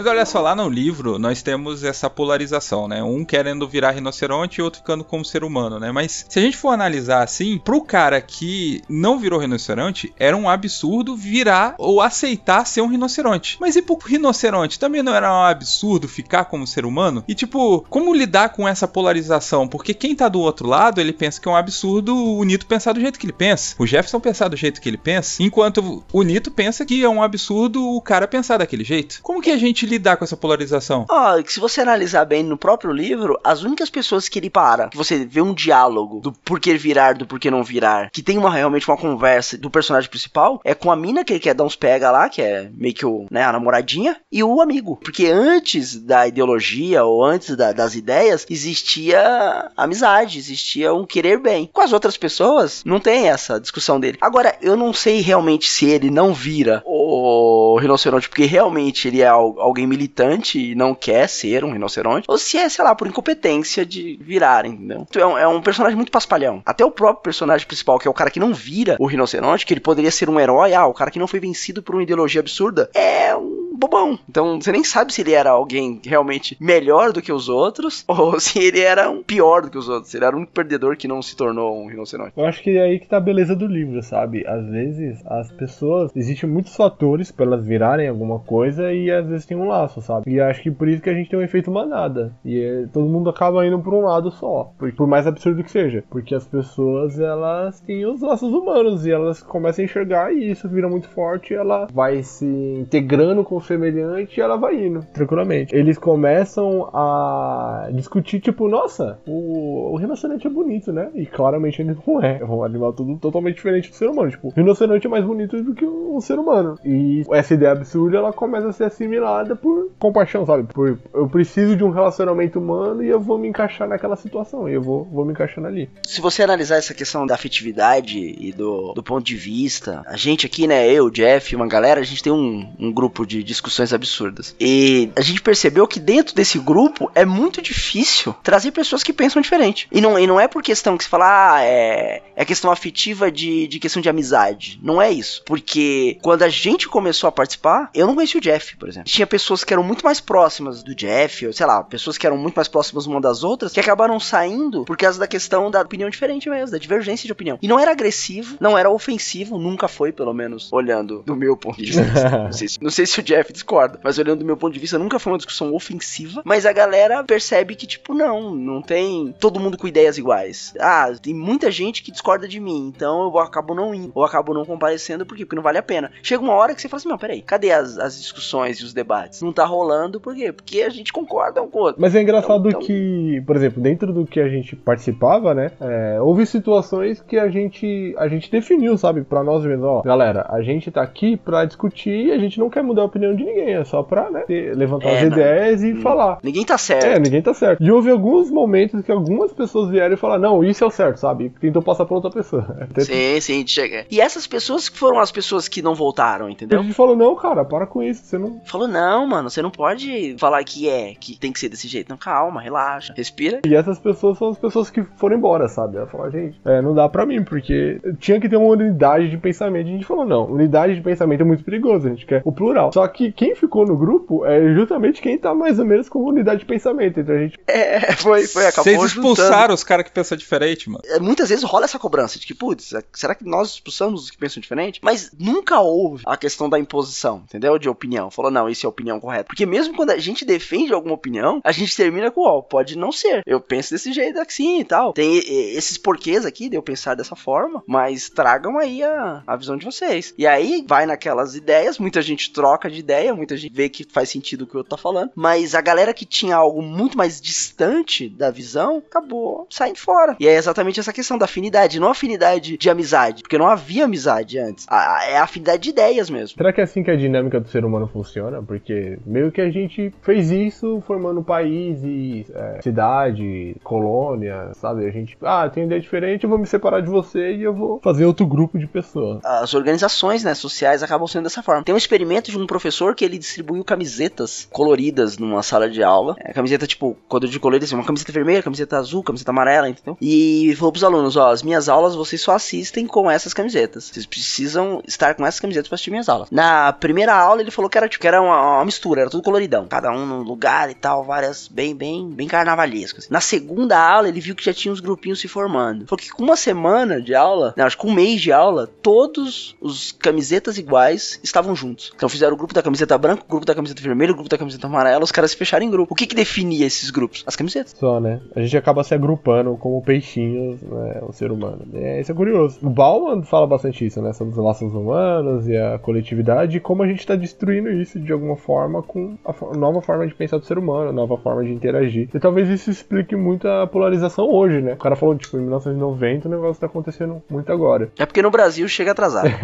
[0.00, 3.02] Mas olha só, lá no livro nós temos essa polarização, né?
[3.02, 5.92] Um querendo virar rinoceronte e outro ficando como ser humano, né?
[5.92, 10.48] Mas se a gente for analisar assim, pro cara que não virou rinoceronte, era um
[10.48, 13.58] absurdo virar ou aceitar ser um rinoceronte.
[13.60, 14.78] Mas e pro rinoceronte?
[14.78, 17.22] Também não era um absurdo ficar como ser humano?
[17.28, 19.68] E tipo, como lidar com essa polarização?
[19.68, 22.94] Porque quem tá do outro lado, ele pensa que é um absurdo o Nito pensar
[22.94, 23.74] do jeito que ele pensa.
[23.78, 27.22] O Jefferson pensar do jeito que ele pensa, enquanto o Nito pensa que é um
[27.22, 29.20] absurdo o cara pensar daquele jeito.
[29.22, 31.06] Como que a gente lidar com essa polarização?
[31.10, 34.96] Oh, se você analisar bem no próprio livro, as únicas pessoas que ele para, que
[34.96, 38.88] você vê um diálogo do porquê virar, do porquê não virar, que tem uma, realmente
[38.88, 42.10] uma conversa do personagem principal, é com a mina que ele quer dar uns pega
[42.10, 44.96] lá, que é meio que o, né, a namoradinha, e o amigo.
[45.02, 51.68] Porque antes da ideologia ou antes da, das ideias, existia amizade, existia um querer bem.
[51.72, 54.18] Com as outras pessoas, não tem essa discussão dele.
[54.20, 59.28] Agora, eu não sei realmente se ele não vira o rinoceronte, porque realmente ele é
[59.28, 63.06] alguém alguém militante e não quer ser um rinoceronte, ou se é, sei lá, por
[63.06, 65.06] incompetência de virar, entendeu?
[65.08, 66.62] Então, é um, é um personagem muito paspalhão.
[66.64, 69.72] Até o próprio personagem principal, que é o cara que não vira o rinoceronte, que
[69.72, 72.40] ele poderia ser um herói, ah, o cara que não foi vencido por uma ideologia
[72.40, 74.18] absurda, é um bobão.
[74.28, 78.38] Então você nem sabe se ele era alguém realmente melhor do que os outros ou
[78.38, 80.14] se ele era um pior do que os outros.
[80.14, 82.32] Ele era um perdedor que não se tornou um rinoceronte.
[82.36, 84.46] Eu acho que é aí que tá a beleza do livro, sabe?
[84.46, 86.10] Às vezes as pessoas.
[86.14, 90.30] Existem muitos fatores para elas virarem alguma coisa e às vezes tem um laço, sabe?
[90.30, 92.32] E acho que por isso que a gente tem um efeito manada.
[92.44, 94.72] E é, todo mundo acaba indo por um lado só.
[94.78, 96.04] Por, por mais absurdo que seja.
[96.10, 100.68] Porque as pessoas elas têm os laços humanos e elas começam a enxergar e isso
[100.68, 105.04] vira muito forte e ela vai se integrando com o semelhante e ela vai indo,
[105.12, 105.74] tranquilamente.
[105.74, 111.10] Eles começam a discutir, tipo, nossa, o, o rinoceronte é bonito, né?
[111.14, 112.38] E claramente ele não é.
[112.40, 114.30] É um animal tudo totalmente diferente do ser humano.
[114.30, 116.76] Tipo, o rinoceronte é mais bonito do que um ser humano.
[116.84, 120.64] E essa ideia absurda, ela começa a ser assimilada por compaixão, sabe?
[120.64, 124.68] Por eu preciso de um relacionamento humano e eu vou me encaixar naquela situação.
[124.68, 125.88] E eu vou, vou me encaixando ali.
[126.06, 130.46] Se você analisar essa questão da afetividade e do, do ponto de vista, a gente
[130.46, 134.54] aqui, né, eu, Jeff, uma galera, a gente tem um, um grupo de discussões absurdas.
[134.58, 139.42] E a gente percebeu que dentro desse grupo é muito difícil trazer pessoas que pensam
[139.42, 139.86] diferente.
[139.92, 143.30] E não, e não é por questão que se fala, ah, é, é questão afetiva
[143.30, 144.80] de, de questão de amizade.
[144.82, 145.42] Não é isso.
[145.44, 149.10] Porque quando a gente começou a participar, eu não conheci o Jeff, por exemplo.
[149.10, 152.36] Tinha pessoas que eram muito mais próximas do Jeff, ou sei lá, pessoas que eram
[152.36, 156.08] muito mais próximas uma das outras, que acabaram saindo por causa da questão da opinião
[156.08, 157.58] diferente mesmo, da divergência de opinião.
[157.60, 161.82] E não era agressivo, não era ofensivo, nunca foi, pelo menos, olhando do meu ponto
[161.82, 162.30] de vista.
[162.44, 163.98] não, sei se, não sei se o Jeff discorda.
[164.02, 166.42] Mas olhando do meu ponto de vista, nunca foi uma discussão ofensiva.
[166.44, 170.74] Mas a galera percebe que, tipo, não, não tem todo mundo com ideias iguais.
[170.78, 174.12] Ah, tem muita gente que discorda de mim, então eu acabo não indo.
[174.14, 175.44] Ou acabo não comparecendo, por quê?
[175.44, 176.10] Porque não vale a pena.
[176.22, 178.92] Chega uma hora que você fala assim, não, peraí, cadê as, as discussões e os
[178.92, 179.42] debates?
[179.42, 180.52] Não tá rolando, por quê?
[180.52, 182.00] Porque a gente concorda um com o outro.
[182.00, 182.82] Mas é engraçado então, então...
[182.82, 187.48] que, por exemplo, dentro do que a gente participava, né, é, houve situações que a
[187.48, 191.64] gente, a gente definiu, sabe, pra nós mesmos, ó, galera, a gente tá aqui pra
[191.64, 194.30] discutir e a gente não quer mudar a opinião de de ninguém, é só pra
[194.30, 196.00] né, ter- levantar É, as ideias e Hum.
[196.02, 196.38] falar.
[196.42, 197.04] Ninguém tá certo.
[197.06, 197.82] É, ninguém tá certo.
[197.82, 201.18] E houve alguns momentos que algumas pessoas vieram e falaram, não, isso é o certo,
[201.18, 201.52] sabe?
[201.60, 202.60] Tentou passar pra outra pessoa.
[202.98, 204.04] Sim, sim, chega.
[204.10, 206.82] E essas pessoas que foram as pessoas que não voltaram, a entendeu?
[206.82, 208.60] gente falou, não, cara, para com isso, você não.
[208.64, 212.08] Falou, não, mano, você não pode falar que é, que tem que ser desse jeito.
[212.08, 213.60] Não, calma, relaxa, respira.
[213.66, 215.96] E essas pessoas são as pessoas que foram embora, sabe?
[215.96, 219.36] Ela falou, gente, é, não dá pra mim, porque tinha que ter uma unidade de
[219.38, 219.86] pensamento.
[219.86, 222.92] A gente falou, não, unidade de pensamento é muito perigoso, a gente quer o plural.
[222.92, 226.60] Só que quem ficou no grupo é justamente quem tá mais ou menos com unidade
[226.60, 227.20] de pensamento.
[227.20, 227.58] Então a gente.
[227.66, 229.32] É, foi, foi, acabou Vocês juntando.
[229.32, 231.02] expulsaram os caras que pensam diferente, mano.
[231.06, 234.38] É, Muitas vezes rola essa cobrança de que, putz, será que nós expulsamos os que
[234.38, 235.00] pensam diferente?
[235.02, 237.78] Mas nunca houve a questão da imposição, entendeu?
[237.78, 238.30] De opinião.
[238.30, 239.44] Falou, não, isso é a opinião correta.
[239.44, 243.12] Porque mesmo quando a gente defende alguma opinião, a gente termina com, ó, pode não
[243.12, 243.42] ser.
[243.46, 245.12] Eu penso desse jeito assim e tal.
[245.12, 245.38] Tem
[245.76, 249.84] esses porquês aqui de eu pensar dessa forma, mas tragam aí a, a visão de
[249.84, 250.34] vocês.
[250.36, 254.28] E aí vai naquelas ideias, muita gente troca de ideia, muita gente vê que faz
[254.28, 257.40] sentido o que o outro tá falando, mas a galera que tinha algo muito mais
[257.40, 260.36] distante da visão acabou saindo fora.
[260.38, 264.58] E é exatamente essa questão da afinidade, não afinidade de amizade, porque não havia amizade
[264.58, 264.86] antes.
[264.88, 266.56] A- é a afinidade de ideias mesmo.
[266.56, 268.62] Será que é assim que a dinâmica do ser humano funciona?
[268.62, 275.06] Porque meio que a gente fez isso formando países, é, cidade, colônia, sabe?
[275.06, 278.00] A gente, ah, tem ideia diferente, eu vou me separar de você e eu vou
[278.02, 279.44] fazer outro grupo de pessoas.
[279.44, 281.82] As organizações né, sociais acabam sendo dessa forma.
[281.82, 286.36] Tem um experimento de um professor que ele distribuiu camisetas coloridas numa sala de aula.
[286.38, 289.88] É, camiseta, tipo, quando eu digo colorida, assim, uma camiseta vermelha, camiseta azul, camiseta amarela,
[289.88, 290.16] entendeu?
[290.20, 294.10] E falou pros alunos, ó, as minhas aulas vocês só assistem com essas camisetas.
[294.12, 296.50] Vocês precisam estar com essas camisetas pra assistir minhas aulas.
[296.50, 299.42] Na primeira aula ele falou que era, tipo, que era uma, uma mistura, era tudo
[299.42, 299.86] coloridão.
[299.88, 303.28] Cada um num lugar e tal, várias, bem, bem, bem carnavalescas.
[303.28, 306.06] Na segunda aula ele viu que já tinha uns grupinhos se formando.
[306.06, 308.86] Falou que com uma semana de aula, não, acho que com um mês de aula,
[308.86, 312.12] todos os camisetas iguais estavam juntos.
[312.14, 314.58] Então fizeram o grupo da camiseta branca, o grupo da camiseta vermelha, o grupo da
[314.58, 316.12] camiseta amarela, os caras se fecharam em grupo.
[316.12, 317.44] O que que definia esses grupos?
[317.46, 317.94] As camisetas.
[317.96, 318.40] Só, né?
[318.54, 321.20] A gente acaba se agrupando como peixinhos, né?
[321.22, 321.86] O ser humano.
[321.94, 322.78] É, isso é curioso.
[322.82, 324.32] O Bauman fala bastante isso, né?
[324.32, 328.32] Sobre os laços humanos e a coletividade e como a gente tá destruindo isso de
[328.32, 331.72] alguma forma com a nova forma de pensar do ser humano, a nova forma de
[331.72, 332.28] interagir.
[332.34, 334.94] E talvez isso explique muito a polarização hoje, né?
[334.94, 338.10] O cara falou, tipo, em 1990 o negócio tá acontecendo muito agora.
[338.18, 339.48] É porque no Brasil chega atrasado.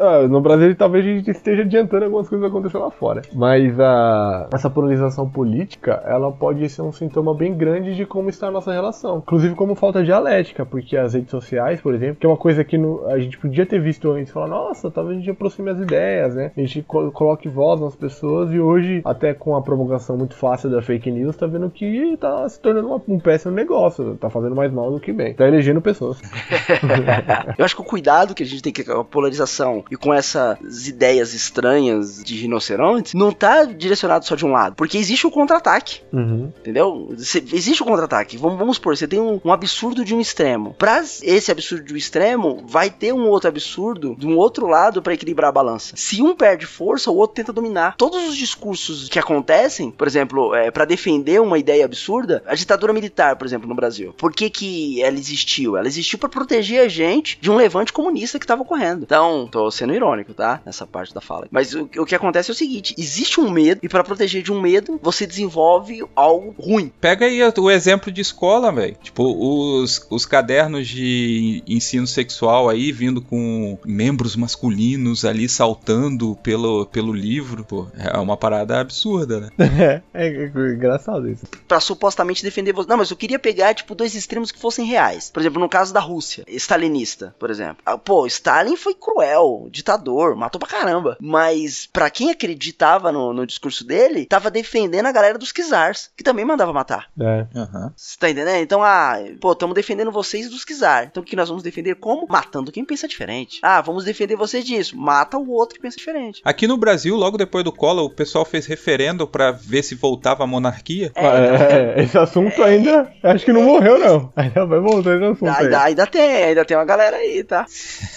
[0.00, 3.22] Ah, no Brasil talvez a gente esteja adiantando algumas coisas que aconteceram lá fora.
[3.32, 8.48] Mas a, essa polarização política, ela pode ser um sintoma bem grande de como está
[8.48, 9.18] a nossa relação.
[9.18, 12.78] Inclusive como falta dialética, porque as redes sociais, por exemplo, que é uma coisa que
[12.78, 16.34] no- a gente podia ter visto antes, falar, nossa, talvez a gente aproxime as ideias,
[16.34, 16.50] né?
[16.56, 20.70] A gente co- coloque voz nas pessoas e hoje, até com a promulgação muito fácil
[20.70, 24.54] da fake news, tá vendo que tá se tornando uma- um péssimo negócio, tá fazendo
[24.56, 25.34] mais mal do que bem.
[25.34, 26.20] Tá elegendo pessoas.
[27.58, 30.12] Eu acho que o cuidado que a gente tem que com a polarização e com
[30.12, 34.74] essas ideias estranhas de rinocerontes não tá direcionado só de um lado.
[34.76, 36.00] Porque existe o contra-ataque.
[36.12, 36.52] Uhum.
[36.60, 37.14] Entendeu?
[37.18, 38.36] Cê- existe o contra-ataque.
[38.36, 40.74] Vamos, vamos supor, você tem um, um absurdo de um extremo.
[40.78, 45.02] Pra esse absurdo de um extremo, vai ter um outro absurdo de um outro lado
[45.02, 45.94] pra equilibrar a balança.
[45.96, 47.96] Se um perde força, o outro tenta dominar.
[47.96, 52.92] Todos os discursos que acontecem, por exemplo, é, para defender uma ideia absurda, a ditadura
[52.92, 54.14] militar, por exemplo, no Brasil.
[54.16, 55.76] Por que, que ela existiu?
[55.76, 59.02] Ela existiu pra proteger a gente de um levante comunista que tava ocorrendo.
[59.04, 60.60] Então, tô sendo irônico, tá?
[60.64, 61.46] Nessa parte da fala.
[61.50, 64.52] Mas o, o que acontece é o seguinte: existe um medo, e pra proteger de
[64.52, 66.92] um medo, você desenvolve algo ruim.
[67.00, 68.96] Pega aí o exemplo de escola, velho.
[69.02, 76.86] Tipo, os, os cadernos de ensino sexual aí, vindo com membros masculinos ali saltando pelo,
[76.86, 77.64] pelo livro.
[77.64, 79.50] Pô, é uma parada absurda, né?
[79.82, 81.44] É, é, é engraçado isso.
[81.66, 82.88] Pra supostamente defender você.
[82.88, 85.30] Não, mas eu queria pegar, tipo, dois extremos que fossem reais.
[85.30, 87.78] Por exemplo, no caso da Rússia, stalinista, por exemplo.
[87.84, 91.16] Ah, Pô, Stalin foi cruel, ditador, matou pra caramba.
[91.20, 96.24] Mas, pra quem acreditava no, no discurso dele, tava defendendo a galera dos czars, que
[96.24, 97.08] também mandava matar.
[97.20, 97.46] É.
[97.54, 97.92] Aham.
[97.96, 98.62] Você tá entendendo?
[98.62, 101.04] Então, ah, pô, estamos defendendo vocês dos czar.
[101.04, 102.26] Então, o que nós vamos defender como?
[102.28, 103.58] Matando quem pensa diferente.
[103.62, 104.96] Ah, vamos defender vocês disso.
[104.96, 106.40] Mata o outro que pensa diferente.
[106.44, 110.44] Aqui no Brasil, logo depois do Collor, o pessoal fez referendo pra ver se voltava
[110.44, 111.12] a monarquia.
[111.14, 113.12] É, então, É, esse assunto ainda.
[113.22, 114.32] Acho que não morreu, não.
[114.36, 115.64] Ainda vai voltar esse assunto aí.
[115.64, 117.66] ainda, ainda tem, ainda tem uma galera aí, tá?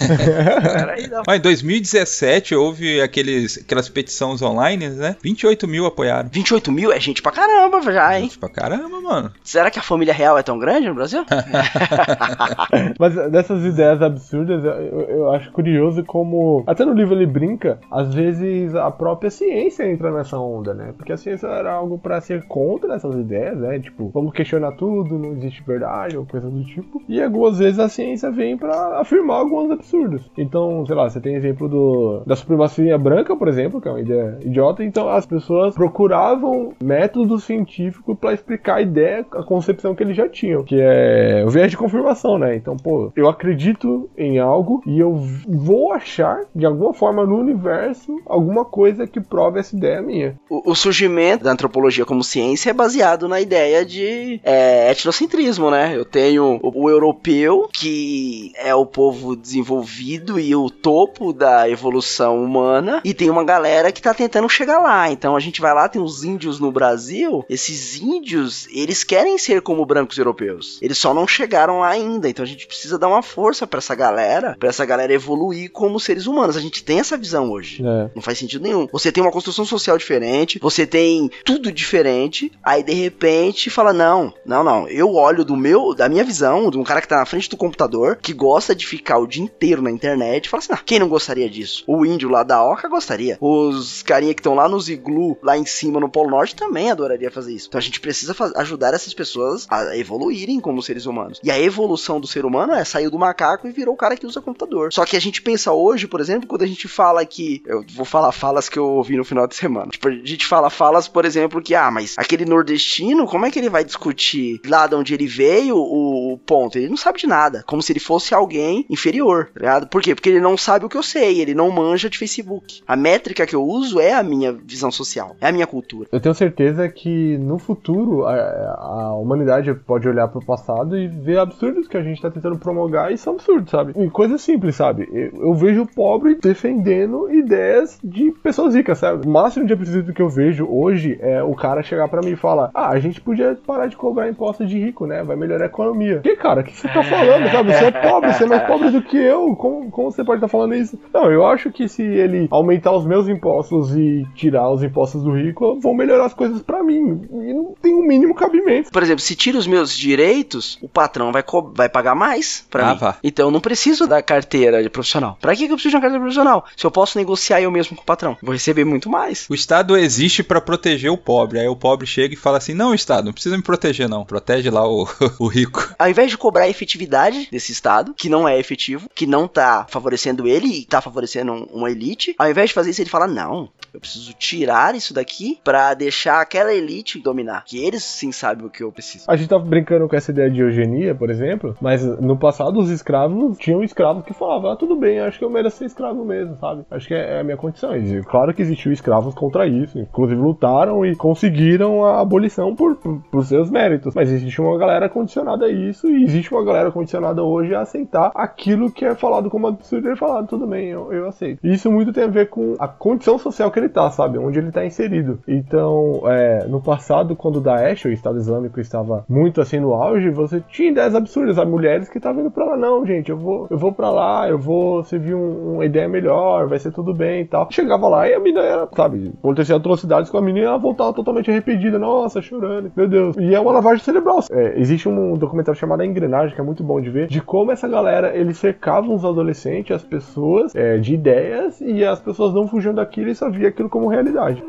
[0.00, 5.16] galera aí da Ó, em 2017 houve aqueles, aquelas petições online, né?
[5.22, 6.28] 28 mil apoiaram.
[6.32, 8.24] 28 mil é gente pra caramba já, hein?
[8.24, 9.30] Gente pra caramba, mano.
[9.44, 11.24] Será que a família real é tão grande no Brasil?
[12.98, 16.64] Mas dessas ideias absurdas, eu, eu acho curioso como.
[16.66, 20.94] Até no livro ele brinca, às vezes a própria ciência entra nessa onda, né?
[20.96, 23.78] Porque a ciência era algo pra ser contra essas ideias, né?
[23.78, 27.02] Tipo, vamos questionar tudo, não existe verdade, ou coisa do tipo.
[27.08, 30.30] E algumas vezes a ciência vem pra afirmar alguns absurdos.
[30.36, 33.55] Então, sei lá, você tem exemplo do, da supremacia branca, por exemplo.
[33.56, 38.82] Exemplo, que é uma ideia idiota, então as pessoas procuravam métodos científicos para explicar a
[38.82, 42.54] ideia, a concepção que eles já tinham, que é o viés de confirmação, né?
[42.54, 45.14] Então, pô, eu acredito em algo e eu
[45.48, 50.36] vou achar, de alguma forma no universo, alguma coisa que prove essa ideia minha.
[50.48, 55.96] O, o surgimento da antropologia como ciência é baseado na ideia de é, etnocentrismo, né?
[55.96, 62.42] Eu tenho o, o europeu, que é o povo desenvolvido e o topo da evolução
[62.42, 65.10] humana, e tem uma galera que tá tentando chegar lá.
[65.10, 69.62] Então a gente vai lá, tem os índios no Brasil, esses índios, eles querem ser
[69.62, 70.78] como brancos europeus.
[70.82, 72.28] Eles só não chegaram lá ainda.
[72.28, 76.00] Então a gente precisa dar uma força para essa galera, para essa galera evoluir como
[76.00, 76.56] seres humanos.
[76.56, 77.82] A gente tem essa visão hoje.
[77.82, 78.10] É.
[78.14, 78.88] Não faz sentido nenhum.
[78.92, 84.34] Você tem uma construção social diferente, você tem tudo diferente, aí de repente fala: "Não,
[84.44, 84.88] não, não.
[84.88, 87.56] Eu olho do meu, da minha visão, de um cara que tá na frente do
[87.56, 90.98] computador, que gosta de ficar o dia inteiro na internet, e fala assim: "Ah, quem
[90.98, 91.84] não gostaria disso?
[91.86, 93.35] O índio lá da Oca gostaria.
[93.40, 97.30] Os carinha que estão lá nos iglu, lá em cima no Polo Norte também adoraria
[97.30, 97.68] fazer isso.
[97.68, 101.40] Então a gente precisa ajudar essas pessoas a evoluírem como seres humanos.
[101.42, 104.26] E a evolução do ser humano é saiu do macaco e virou o cara que
[104.26, 104.92] usa computador.
[104.92, 107.62] Só que a gente pensa hoje, por exemplo, quando a gente fala que.
[107.66, 109.90] Eu vou falar falas que eu ouvi no final de semana.
[109.90, 113.58] Tipo, a gente fala falas, por exemplo, que, ah, mas aquele nordestino, como é que
[113.58, 116.78] ele vai discutir lá de onde ele veio o, o ponto?
[116.78, 117.64] Ele não sabe de nada.
[117.66, 119.86] Como se ele fosse alguém inferior, tá ligado?
[119.88, 120.14] Por quê?
[120.14, 122.82] Porque ele não sabe o que eu sei, ele não manja de Facebook.
[122.86, 122.96] A
[123.26, 126.08] métrica que eu uso é a minha visão social, é a minha cultura.
[126.12, 128.34] Eu tenho certeza que no futuro a,
[128.78, 133.12] a humanidade pode olhar pro passado e ver absurdos que a gente tá tentando promulgar
[133.12, 133.92] e são absurdos, sabe?
[133.96, 135.08] E coisa simples, sabe?
[135.12, 139.26] Eu, eu vejo o pobre defendendo ideias de pessoas ricas, sabe?
[139.26, 142.36] O máximo de absurdo que eu vejo hoje é o cara chegar pra mim e
[142.36, 145.24] falar: Ah, a gente podia parar de cobrar impostos de rico, né?
[145.24, 146.20] Vai melhorar a economia.
[146.20, 147.72] Que, cara, o que você tá falando, sabe?
[147.72, 149.56] Você é pobre, você é mais pobre do que eu.
[149.56, 150.98] Como, como você pode estar falando isso?
[151.12, 155.32] Não, eu acho que se ele aumentar os meus impostos e tirar os impostos do
[155.32, 157.22] rico, vão melhorar as coisas pra mim.
[157.32, 158.90] E não tem o mínimo cabimento.
[158.90, 161.44] Por exemplo, se tira os meus direitos, o patrão vai,
[161.74, 162.98] vai pagar mais pra Ah, mim.
[163.00, 163.16] vá.
[163.22, 165.36] Então eu não preciso da carteira de profissional.
[165.40, 166.64] Pra que que eu preciso de uma carteira profissional?
[166.76, 169.46] Se eu posso negociar eu mesmo com o patrão, vou receber muito mais.
[169.48, 171.58] O Estado existe pra proteger o pobre.
[171.60, 174.24] Aí o pobre chega e fala assim: Não, Estado, não precisa me proteger, não.
[174.24, 175.06] Protege lá o,
[175.38, 175.94] o rico.
[175.98, 179.86] Ao invés de cobrar a efetividade desse Estado, que não é efetivo, que não tá
[179.88, 183.26] favorecendo ele e tá favorecendo um- uma elite, ao invés de fazer isso, ele fala:
[183.26, 187.64] não, eu preciso tirar isso daqui pra deixar aquela elite dominar.
[187.64, 189.24] Que eles sim sabem o que eu preciso.
[189.26, 192.90] A gente tá brincando com essa ideia de eugenia, por exemplo, mas no passado os
[192.90, 196.56] escravos tinham escravos que falavam, ah, tudo bem, acho que eu mereço ser escravo mesmo,
[196.58, 196.84] sabe?
[196.90, 197.96] Acho que é, é a minha condição.
[197.96, 203.22] E, claro que existiu escravos contra isso, inclusive lutaram e conseguiram a abolição por, por,
[203.30, 204.14] por seus méritos.
[204.14, 208.30] Mas existe uma galera condicionada a isso e existe uma galera condicionada hoje a aceitar
[208.34, 211.60] aquilo que é falado como absurdo e falado, tudo bem, eu, eu aceito.
[211.64, 214.38] E isso muito tem a ver com a condição social que ele tá, sabe?
[214.38, 215.38] Onde ele tá inserido.
[215.46, 220.30] Então, é, no passado, quando o Daesh, o Estado Islâmico, estava muito assim no auge,
[220.30, 221.70] você tinha ideias absurdas, sabe?
[221.70, 224.58] Mulheres que estavam indo pra lá, não, gente, eu vou, eu vou pra lá, eu
[224.58, 227.68] vou servir um- uma ideia melhor, vai ser tudo bem e tal.
[227.70, 231.12] Chegava lá e a menina era, sabe, acontecia atrocidades com a menina e ela voltava
[231.12, 233.36] totalmente arrependida, nossa, chorando, meu Deus.
[233.38, 234.40] E é uma lavagem cerebral.
[234.50, 237.72] É, existe um documentário chamado A Engrenagem, que é muito bom de ver, de como
[237.72, 242.66] essa galera, eles cercavam os adolescentes, as pessoas, é, de ideias, e as pessoas não
[242.66, 244.64] fugiam daquilo e só via aquilo como realidade.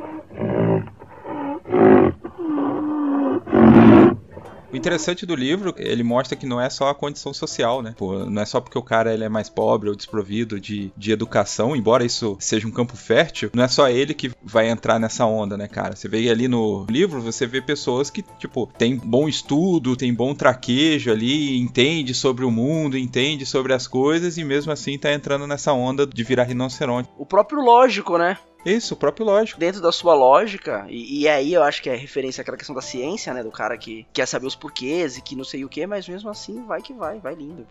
[4.71, 7.95] O interessante do livro, ele mostra que não é só a condição social, né?
[7.97, 11.11] Pô, não é só porque o cara ele é mais pobre ou desprovido de, de
[11.11, 15.25] educação, embora isso seja um campo fértil, não é só ele que vai entrar nessa
[15.25, 15.95] onda, né, cara?
[15.95, 20.35] Você vê ali no livro, você vê pessoas que, tipo, tem bom estudo, tem bom
[20.35, 25.47] traquejo ali, entende sobre o mundo, entende sobre as coisas e mesmo assim tá entrando
[25.47, 27.09] nessa onda de virar rinoceronte.
[27.17, 28.37] O próprio lógico, né?
[28.65, 29.59] Isso, o próprio lógico.
[29.59, 32.81] dentro da sua lógica, e, e aí eu acho que é referência àquela questão da
[32.81, 33.43] ciência, né?
[33.43, 36.29] Do cara que quer saber os porquês e que não sei o que, mas mesmo
[36.29, 37.65] assim vai que vai, vai lindo.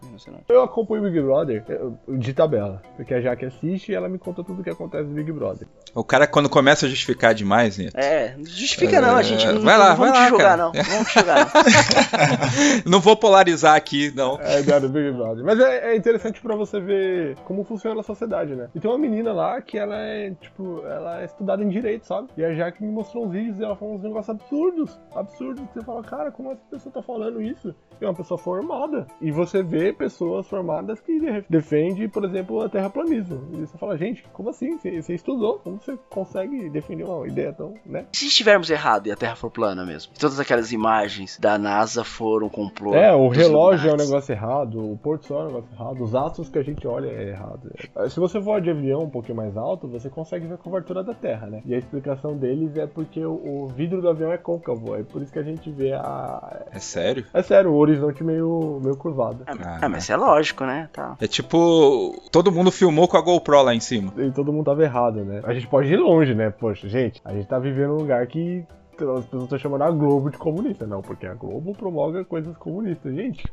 [0.48, 4.18] Eu acompanho o Big Brother eu- de tabela, porque a Jaque assiste e ela me
[4.18, 5.66] conta tudo o que acontece no Big Brother.
[5.94, 7.88] O cara, quando começa a justificar demais, né?
[7.94, 9.46] É, não justifica não, a gente.
[9.46, 10.62] Não, Vai lá, não vamos vai lá, te julgar, cara.
[10.62, 10.72] não.
[10.72, 12.86] Vamos te julgar, não.
[12.86, 14.38] Não vou polarizar aqui, não.
[14.40, 15.44] É, do Big Brother.
[15.44, 18.68] Mas é, é interessante pra você ver como funciona a sociedade, né?
[18.74, 22.28] E tem uma menina lá que ela é, tipo, ela é estudada em direito, sabe?
[22.36, 25.00] E a Jaque me mostrou uns vídeos e ela falou uns negócios absurdos.
[25.14, 25.66] Absurdos.
[25.68, 27.74] Que você fala, cara, como essa pessoa tá falando isso?
[28.00, 29.06] E é uma pessoa formada.
[29.20, 33.48] E você vê pessoas formadas que de- defendem, por exemplo, a terraplanismo.
[33.54, 34.76] E você fala, gente, como assim?
[34.78, 35.58] Você, você estudou?
[35.60, 38.06] Como você consegue defender uma ideia tão, né?
[38.12, 40.12] Se estivermos errados e a Terra for plana mesmo?
[40.14, 42.94] E todas aquelas imagens da NASA foram complô.
[42.94, 46.14] É, o relógio é um negócio errado, o Porto Sol é um negócio errado, os
[46.14, 47.70] astros que a gente olha é errado.
[48.08, 51.46] Se você voar de avião um pouquinho mais alto, você consegue ver curvatura da Terra,
[51.46, 51.62] né?
[51.64, 55.22] E a explicação deles é porque o, o vidro do avião é côncavo, é por
[55.22, 56.64] isso que a gente vê a...
[56.72, 57.24] É sério?
[57.32, 59.44] É sério, o horizonte meio, meio curvado.
[59.46, 60.88] Ah, ah, mas é lógico, né?
[60.92, 61.16] Tá.
[61.20, 64.12] É tipo, todo mundo filmou com a GoPro lá em cima.
[64.16, 65.40] E todo mundo tava errado, né?
[65.44, 66.50] A gente pode ir longe, né?
[66.50, 70.30] Poxa, gente, a gente tá vivendo num lugar que as pessoas estão chamando a Globo
[70.30, 70.84] de comunista.
[70.84, 73.14] Não, porque a Globo promove coisas comunistas.
[73.14, 73.44] Gente,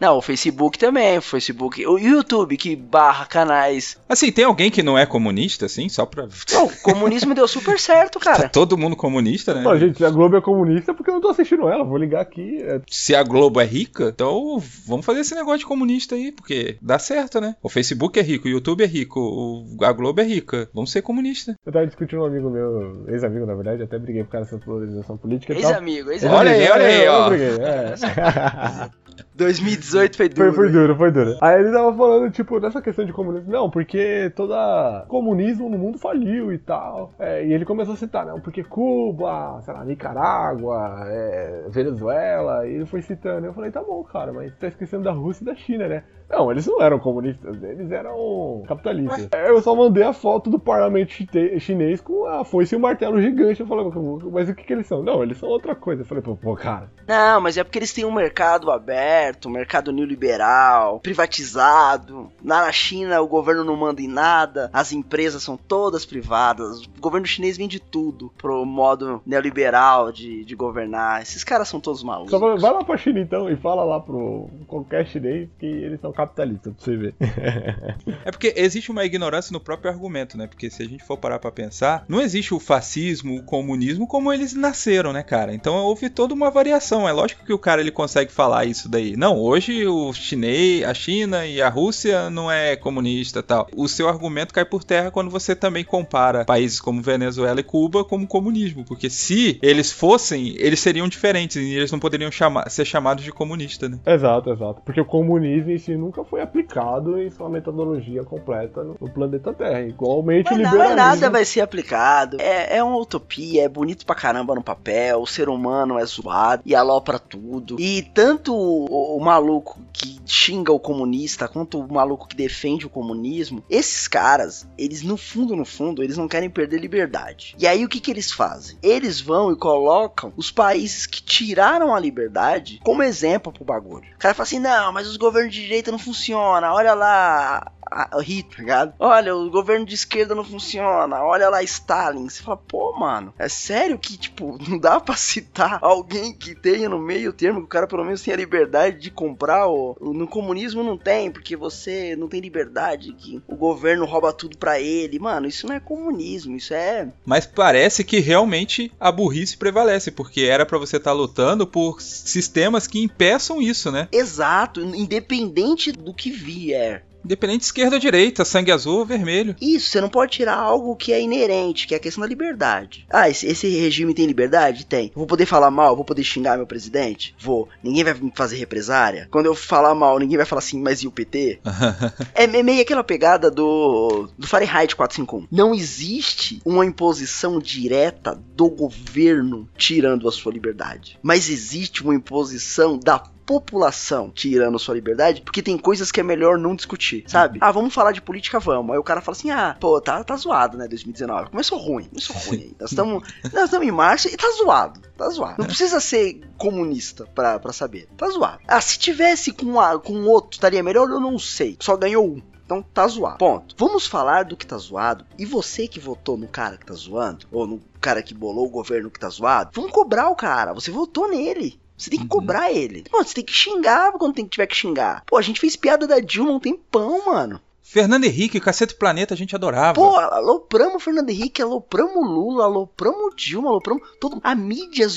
[0.00, 3.96] não, o Facebook também, o Facebook, o YouTube que barra canais.
[4.08, 6.28] Assim, tem alguém que não é comunista, assim, só pra.
[6.52, 8.42] Não, o comunismo deu super certo, cara.
[8.42, 9.62] Tá todo mundo comunista, né?
[9.62, 12.20] Não, gente, se a Globo é comunista, porque eu não tô assistindo ela, vou ligar
[12.20, 12.62] aqui.
[12.62, 12.80] É...
[12.88, 16.98] Se a Globo é rica, então vamos fazer esse negócio de comunista aí, porque dá
[16.98, 17.56] certo, né?
[17.62, 19.84] O Facebook é rico, o YouTube é rico, o...
[19.84, 20.68] a Globo é rica.
[20.72, 21.56] Vamos ser comunistas.
[21.66, 25.16] Eu tava discutindo um amigo meu, ex-amigo, na verdade, até briguei por causa dessa polarização
[25.16, 25.52] política.
[25.52, 26.38] Ex-amigo, ex-amigo.
[26.38, 27.24] Olha aí, olha aí, ó.
[27.24, 28.90] Eu briguei, é.
[29.38, 30.52] 2018 foi duro.
[30.52, 31.38] Foi, foi duro, foi duro.
[31.40, 33.50] Aí ele tava falando, tipo, dessa questão de comunismo.
[33.50, 37.14] Não, porque toda comunismo no mundo faliu e tal.
[37.18, 42.66] É, e ele começou a citar, não, porque Cuba, sei lá, Nicarágua, é, Venezuela.
[42.66, 43.46] E ele foi citando.
[43.46, 46.02] Eu falei, tá bom, cara, mas tá esquecendo da Rússia e da China, né?
[46.30, 49.28] Não, eles não eram comunistas, eles eram capitalistas.
[49.32, 51.14] Eu só mandei a foto do parlamento
[51.58, 53.60] chinês com a foice e o martelo gigante.
[53.60, 53.90] Eu falei,
[54.30, 55.02] mas o que, que eles são?
[55.02, 56.02] Não, eles são outra coisa.
[56.02, 56.90] Eu falei, pô, pô, cara.
[57.06, 62.30] Não, mas é porque eles têm um mercado aberto, um mercado neoliberal, privatizado.
[62.42, 66.82] Na China o governo não manda em nada, as empresas são todas privadas.
[66.82, 71.22] O governo chinês vende tudo pro modo neoliberal de, de governar.
[71.22, 72.30] Esses caras são todos malucos.
[72.30, 76.12] Só vai lá pra China então e fala lá pro qualquer chinês que eles são
[76.12, 77.14] capitalista, pra você ver.
[78.24, 80.46] é porque existe uma ignorância no próprio argumento, né?
[80.46, 84.32] Porque se a gente for parar pra pensar, não existe o fascismo, o comunismo como
[84.32, 85.54] eles nasceram, né, cara?
[85.54, 87.08] Então houve toda uma variação.
[87.08, 89.16] É lógico que o cara ele consegue falar isso daí.
[89.18, 93.66] Não, hoje o chinês, a China e a Rússia não é comunista tal.
[93.74, 98.04] O seu argumento cai por terra quando você também compara países como Venezuela e Cuba
[98.04, 98.84] como comunismo.
[98.84, 103.32] Porque se eles fossem, eles seriam diferentes e eles não poderiam chamar, ser chamados de
[103.32, 103.98] comunista, né?
[104.06, 104.82] Exato, exato.
[104.84, 109.52] Porque o comunismo em si nunca foi aplicado em sua metodologia completa no, no planeta
[109.52, 109.80] Terra.
[109.80, 110.94] Igualmente Mas liberalismo.
[110.94, 112.36] nada vai ser aplicado.
[112.40, 116.62] É, é uma utopia, é bonito pra caramba no papel, o ser humano é zoado
[116.64, 117.80] e alopra tudo.
[117.80, 118.54] E tanto
[118.98, 124.08] o, o maluco que xinga o comunista, quanto o maluco que defende o comunismo, esses
[124.08, 127.54] caras, eles no fundo, no fundo, eles não querem perder liberdade.
[127.58, 128.78] E aí o que que eles fazem?
[128.82, 134.08] Eles vão e colocam os países que tiraram a liberdade como exemplo pro bagulho.
[134.14, 136.72] O cara fala assim, não, mas os governos de direita não não funciona.
[136.72, 137.72] Olha lá
[138.20, 138.94] Hitler, tá ligado?
[138.98, 141.22] Olha, o governo de esquerda não funciona.
[141.22, 142.28] Olha lá Stalin.
[142.28, 146.88] Você fala, pô, mano, é sério que, tipo, não dá pra citar alguém que tenha
[146.88, 149.66] no meio termo que o cara pelo menos tenha liberdade de comprar?
[149.66, 154.56] Ou, no comunismo não tem, porque você não tem liberdade, que o governo rouba tudo
[154.56, 155.18] pra ele.
[155.18, 157.08] Mano, isso não é comunismo, isso é.
[157.24, 162.00] Mas parece que realmente a burrice prevalece, porque era para você estar tá lutando por
[162.00, 164.08] sistemas que impeçam isso, né?
[164.12, 167.04] Exato, independente do que vier.
[167.28, 169.54] Independente de esquerda ou direita, sangue azul ou vermelho.
[169.60, 173.06] Isso, você não pode tirar algo que é inerente, que é a questão da liberdade.
[173.10, 174.86] Ah, esse, esse regime tem liberdade?
[174.86, 175.12] Tem.
[175.14, 175.94] Vou poder falar mal?
[175.94, 177.34] Vou poder xingar meu presidente?
[177.38, 177.68] Vou.
[177.84, 179.28] Ninguém vai me fazer represária?
[179.30, 181.60] Quando eu falar mal, ninguém vai falar assim, mas e o PT?
[182.34, 185.48] é, é meio aquela pegada do, do Fahrenheit 451.
[185.54, 191.18] Não existe uma imposição direta do governo tirando a sua liberdade.
[191.22, 196.58] Mas existe uma imposição da população tirando sua liberdade, porque tem coisas que é melhor
[196.58, 197.58] não discutir, sabe?
[197.62, 198.92] Ah, vamos falar de política, vamos.
[198.92, 200.86] Aí o cara fala assim: ah, pô, tá, tá zoado, né?
[200.86, 201.48] 2019.
[201.48, 202.74] Começou ruim, começou ruim.
[202.78, 205.54] Nós estamos nós estamos em março e tá zoado, tá zoado.
[205.56, 208.60] Não precisa ser comunista pra, pra saber, tá zoado.
[208.68, 211.08] Ah, se tivesse com, a, com outro, estaria melhor?
[211.08, 211.78] Eu não sei.
[211.80, 212.42] Só ganhou um.
[212.66, 213.38] Então tá zoado.
[213.38, 213.74] Ponto.
[213.78, 215.24] Vamos falar do que tá zoado.
[215.38, 218.70] E você que votou no cara que tá zoando, ou no cara que bolou o
[218.70, 220.74] governo que tá zoado, vamos cobrar o cara.
[220.74, 221.80] Você votou nele.
[221.98, 222.28] Você tem que uhum.
[222.28, 223.04] cobrar ele.
[223.10, 225.24] Pô, você tem que xingar quando tem que tiver que xingar.
[225.26, 227.60] Pô, a gente fez piada da Dilma um tempão, mano.
[227.82, 229.94] Fernando Henrique, Cacete Planeta, a gente adorava.
[229.94, 234.38] Pô, alopramos Fernando Henrique, alopramos Lula, alopramos Dilma, alopramos todo.
[234.44, 235.08] A mídia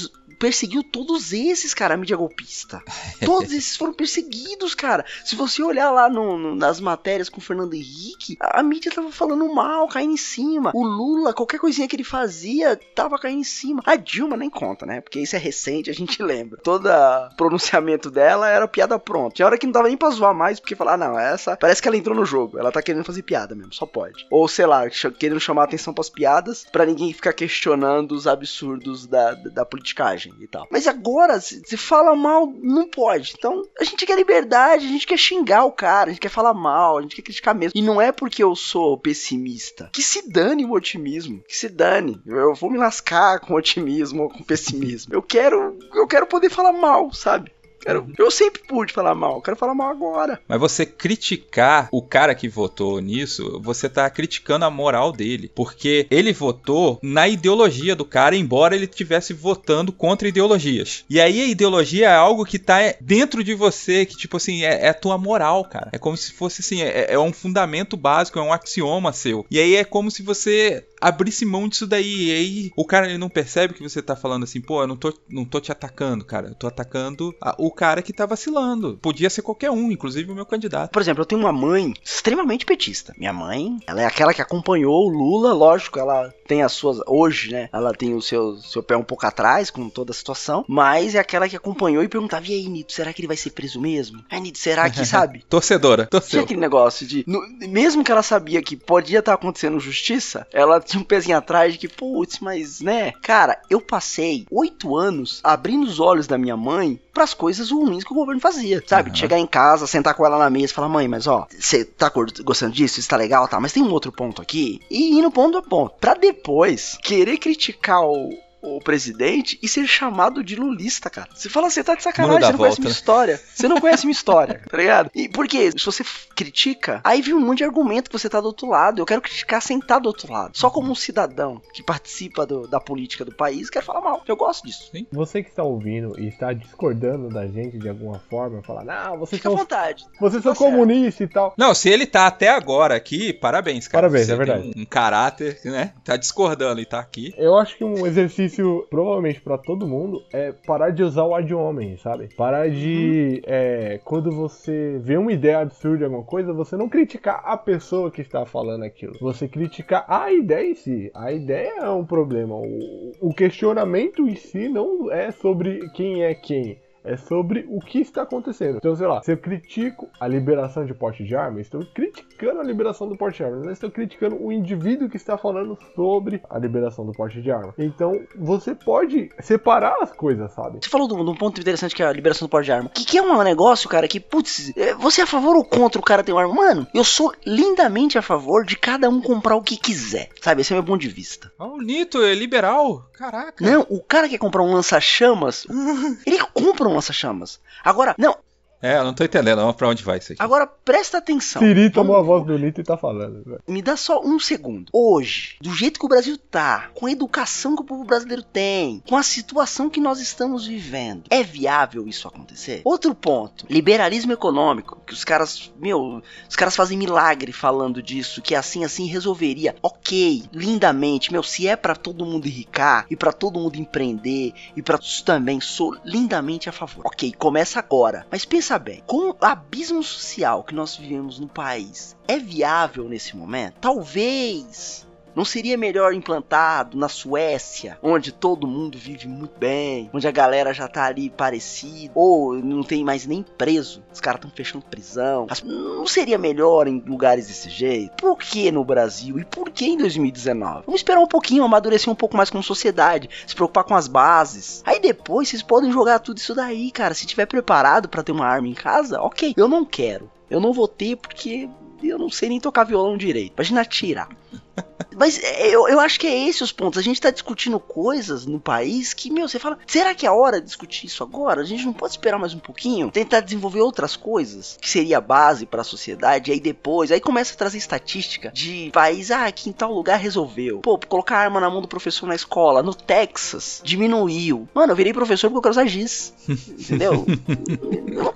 [0.41, 2.81] perseguiu todos esses, cara, a mídia golpista.
[3.23, 5.05] Todos esses foram perseguidos, cara.
[5.23, 8.91] Se você olhar lá no, no, nas matérias com o Fernando Henrique, a, a, mídia
[8.91, 10.71] tava falando mal, caindo em cima.
[10.73, 13.83] O Lula, qualquer coisinha que ele fazia, tava caindo em cima.
[13.85, 14.99] A Dilma nem conta, né?
[14.99, 16.59] Porque isso é recente, a gente lembra.
[16.63, 16.89] Todo
[17.37, 19.35] pronunciamento dela era piada pronta.
[19.35, 21.55] Tinha hora que não dava nem pra zoar mais, porque falar, ah, não, essa.
[21.55, 22.57] Parece que ela entrou no jogo.
[22.57, 24.25] Ela tá querendo fazer piada mesmo, só pode.
[24.31, 29.35] Ou sei lá, querendo chamar atenção pras piadas, para ninguém ficar questionando os absurdos da,
[29.35, 30.30] da, da politicagem.
[30.31, 30.67] Imagem e tal.
[30.71, 33.33] Mas agora, se, se fala mal, não pode.
[33.37, 36.53] Então, a gente quer liberdade, a gente quer xingar o cara, a gente quer falar
[36.53, 37.73] mal, a gente quer criticar mesmo.
[37.75, 39.89] E não é porque eu sou pessimista.
[39.93, 41.43] Que se dane o otimismo.
[41.47, 42.21] Que se dane.
[42.25, 45.13] Eu vou me lascar com otimismo ou com pessimismo.
[45.13, 47.51] Eu quero, eu quero poder falar mal, sabe?
[47.81, 50.39] Quero, eu sempre pude falar mal, quero falar mal agora.
[50.47, 55.51] Mas você criticar o cara que votou nisso, você tá criticando a moral dele.
[55.53, 61.03] Porque ele votou na ideologia do cara, embora ele estivesse votando contra ideologias.
[61.09, 64.85] E aí a ideologia é algo que tá dentro de você, que tipo assim, é,
[64.85, 65.89] é a tua moral, cara.
[65.91, 69.45] É como se fosse assim, é, é um fundamento básico, é um axioma seu.
[69.49, 72.29] E aí é como se você abrisse mão disso daí.
[72.29, 74.95] E aí o cara ele não percebe que você tá falando assim, pô, eu não
[74.95, 76.49] tô, não tô te atacando, cara.
[76.49, 78.99] Eu tô atacando a, o cara que tá vacilando.
[79.01, 80.91] Podia ser qualquer um, inclusive o meu candidato.
[80.91, 83.13] Por exemplo, eu tenho uma mãe extremamente petista.
[83.17, 86.99] Minha mãe, ela é aquela que acompanhou o Lula, lógico, ela tem as suas.
[87.07, 87.69] Hoje, né?
[87.71, 90.65] Ela tem o seu, seu pé um pouco atrás com toda a situação.
[90.67, 93.51] Mas é aquela que acompanhou e perguntava: e aí, Nito, será que ele vai ser
[93.51, 94.23] preso mesmo?
[94.29, 95.45] Ai, Nito, será que, sabe?
[95.49, 96.29] Torcedora, torcedora.
[96.29, 97.23] Tinha aquele negócio de.
[97.25, 101.79] No, mesmo que ela sabia que podia estar acontecendo justiça, ela um pezinho atrás de
[101.79, 103.11] que, putz, mas né?
[103.21, 108.03] Cara, eu passei oito anos abrindo os olhos da minha mãe para as coisas ruins
[108.03, 109.09] que o governo fazia, sabe?
[109.09, 109.15] Uhum.
[109.15, 112.11] Chegar em casa, sentar com ela na mesa e falar, mãe, mas ó, você tá
[112.43, 112.99] gostando disso?
[112.99, 113.59] Isso tá legal, tá?
[113.59, 114.81] Mas tem um outro ponto aqui.
[114.89, 115.95] E ir no ponto a ponto.
[115.99, 118.29] Pra depois querer criticar o,
[118.61, 121.29] o presidente e ser chamado de lulista, cara.
[121.33, 123.41] Você fala, você tá de sacanagem, você não volta, conhece minha história.
[123.53, 125.11] Você não conhece minha história, tá ligado?
[125.13, 125.71] E por quê?
[125.71, 126.03] Se você
[126.35, 129.01] critica, aí vem um monte de argumento que você tá do outro lado.
[129.01, 130.57] Eu quero criticar sem estar do outro lado.
[130.57, 134.23] Só como um cidadão que participa do, da política do país, quero falar mal.
[134.27, 134.89] Eu gosto disso.
[134.91, 135.05] Sim.
[135.11, 139.37] Você que está ouvindo e está discordando da gente de alguma forma, falar, não, você
[139.37, 140.05] Fica à vontade.
[140.19, 141.53] Você tá são comunista e tal.
[141.57, 144.03] Não, se ele tá até agora aqui, parabéns, cara.
[144.03, 144.71] Parabéns, você é verdade.
[144.75, 145.93] Um, um caráter, né?
[146.03, 147.33] Tá discordando e tá aqui.
[147.37, 151.33] Eu acho que um exercício exercício, provavelmente para todo mundo, é parar de usar o
[151.33, 152.29] ad homem, sabe?
[152.35, 153.35] Parar de.
[153.35, 153.53] Uhum.
[153.53, 158.21] É, quando você vê uma ideia absurda alguma coisa, você não criticar a pessoa que
[158.21, 159.13] está falando aquilo.
[159.19, 161.11] Você criticar a ideia em si.
[161.13, 162.55] A ideia é um problema.
[162.55, 167.99] O, o questionamento em si não é sobre quem é quem é sobre o que
[167.99, 168.77] está acontecendo.
[168.77, 172.63] Então, sei lá, se eu critico a liberação de porte de arma, estou criticando a
[172.63, 176.57] liberação do porte de arma, não estou criticando o indivíduo que está falando sobre a
[176.57, 177.73] liberação do porte de arma.
[177.77, 180.79] Então, você pode separar as coisas, sabe?
[180.81, 182.87] Você falou de um ponto interessante que é a liberação do porte de arma.
[182.87, 185.63] O que, que é um negócio, cara, que, putz, é, você é a favor ou
[185.63, 186.53] contra o cara ter uma arma?
[186.53, 190.61] Mano, eu sou lindamente a favor de cada um comprar o que quiser, sabe?
[190.61, 191.51] Esse é meu ponto de vista.
[191.57, 193.09] Ah, o Nito é liberal.
[193.13, 193.63] Caraca.
[193.63, 195.65] Não, o cara que quer comprar um lança-chamas,
[196.25, 197.59] ele compra um lança-chamas.
[197.83, 198.37] Agora, não,
[198.81, 200.41] é, eu não tô entendendo pra onde vai isso aqui.
[200.41, 201.61] Agora, presta atenção.
[201.61, 203.43] Siri tomou a voz do Lito e tá falando.
[203.45, 203.61] Véio.
[203.67, 204.89] Me dá só um segundo.
[204.91, 209.03] Hoje, do jeito que o Brasil tá, com a educação que o povo brasileiro tem,
[209.07, 212.81] com a situação que nós estamos vivendo, é viável isso acontecer?
[212.83, 218.55] Outro ponto, liberalismo econômico, que os caras, meu, os caras fazem milagre falando disso, que
[218.55, 219.75] assim, assim resolveria.
[219.83, 224.81] Ok, lindamente, meu, se é para todo mundo enricar e para todo mundo empreender e
[224.81, 227.05] para também, sou lindamente a favor.
[227.05, 228.25] Ok, começa agora.
[228.31, 233.09] Mas pensa pensa bem, com o abismo social que nós vivemos no país, é viável
[233.09, 233.75] nesse momento?
[233.81, 235.05] Talvez
[235.35, 240.73] não seria melhor implantado na Suécia, onde todo mundo vive muito bem, onde a galera
[240.73, 245.47] já tá ali parecida, ou não tem mais nem preso, os caras estão fechando prisão.
[245.63, 248.15] Não seria melhor em lugares desse jeito?
[248.17, 250.83] Por que no Brasil e por que em 2019?
[250.85, 254.81] Vamos esperar um pouquinho, amadurecer um pouco mais como sociedade, se preocupar com as bases.
[254.85, 257.13] Aí depois vocês podem jogar tudo isso daí, cara.
[257.13, 259.53] Se tiver preparado para ter uma arma em casa, ok.
[259.55, 260.29] Eu não quero.
[260.49, 261.69] Eu não vou ter porque
[262.09, 263.53] eu não sei nem tocar violão direito.
[263.55, 264.29] Imagina tirar.
[265.15, 266.97] Mas é, eu, eu acho que é esse os pontos.
[266.97, 270.33] A gente tá discutindo coisas no país que, meu, você fala, será que é a
[270.33, 271.61] hora de discutir isso agora?
[271.61, 273.11] A gente não pode esperar mais um pouquinho?
[273.11, 276.49] Tentar desenvolver outras coisas que seria a base para a sociedade.
[276.49, 280.17] E aí depois, aí começa a trazer estatística de país, ah, que em tal lugar
[280.17, 280.79] resolveu.
[280.79, 282.81] Pô, colocar arma na mão do professor na escola.
[282.81, 284.67] No Texas, diminuiu.
[284.73, 286.33] Mano, eu virei professor porque eu quero usar giz.
[286.47, 287.25] Entendeu?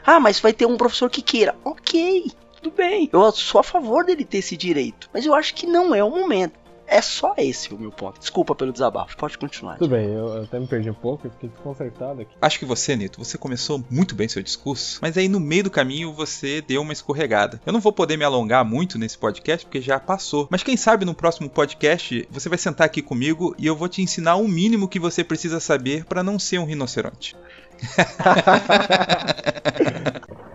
[0.05, 1.55] ah, mas vai ter um professor que queira.
[1.63, 2.31] Ok
[2.65, 3.09] tudo bem.
[3.13, 5.09] Eu sou a favor dele ter esse direito.
[5.13, 6.65] Mas eu acho que não é o momento.
[6.87, 8.19] É só esse o meu ponto.
[8.19, 9.79] Desculpa pelo desabafo, pode continuar.
[9.79, 12.31] Tudo bem, eu até me perdi um pouco, eu fiquei desconcertado aqui.
[12.39, 15.71] Acho que você, Nito, você começou muito bem seu discurso, mas aí no meio do
[15.71, 17.59] caminho você deu uma escorregada.
[17.65, 21.05] Eu não vou poder me alongar muito nesse podcast porque já passou, mas quem sabe
[21.05, 24.87] no próximo podcast você vai sentar aqui comigo e eu vou te ensinar o mínimo
[24.87, 27.35] que você precisa saber para não ser um rinoceronte.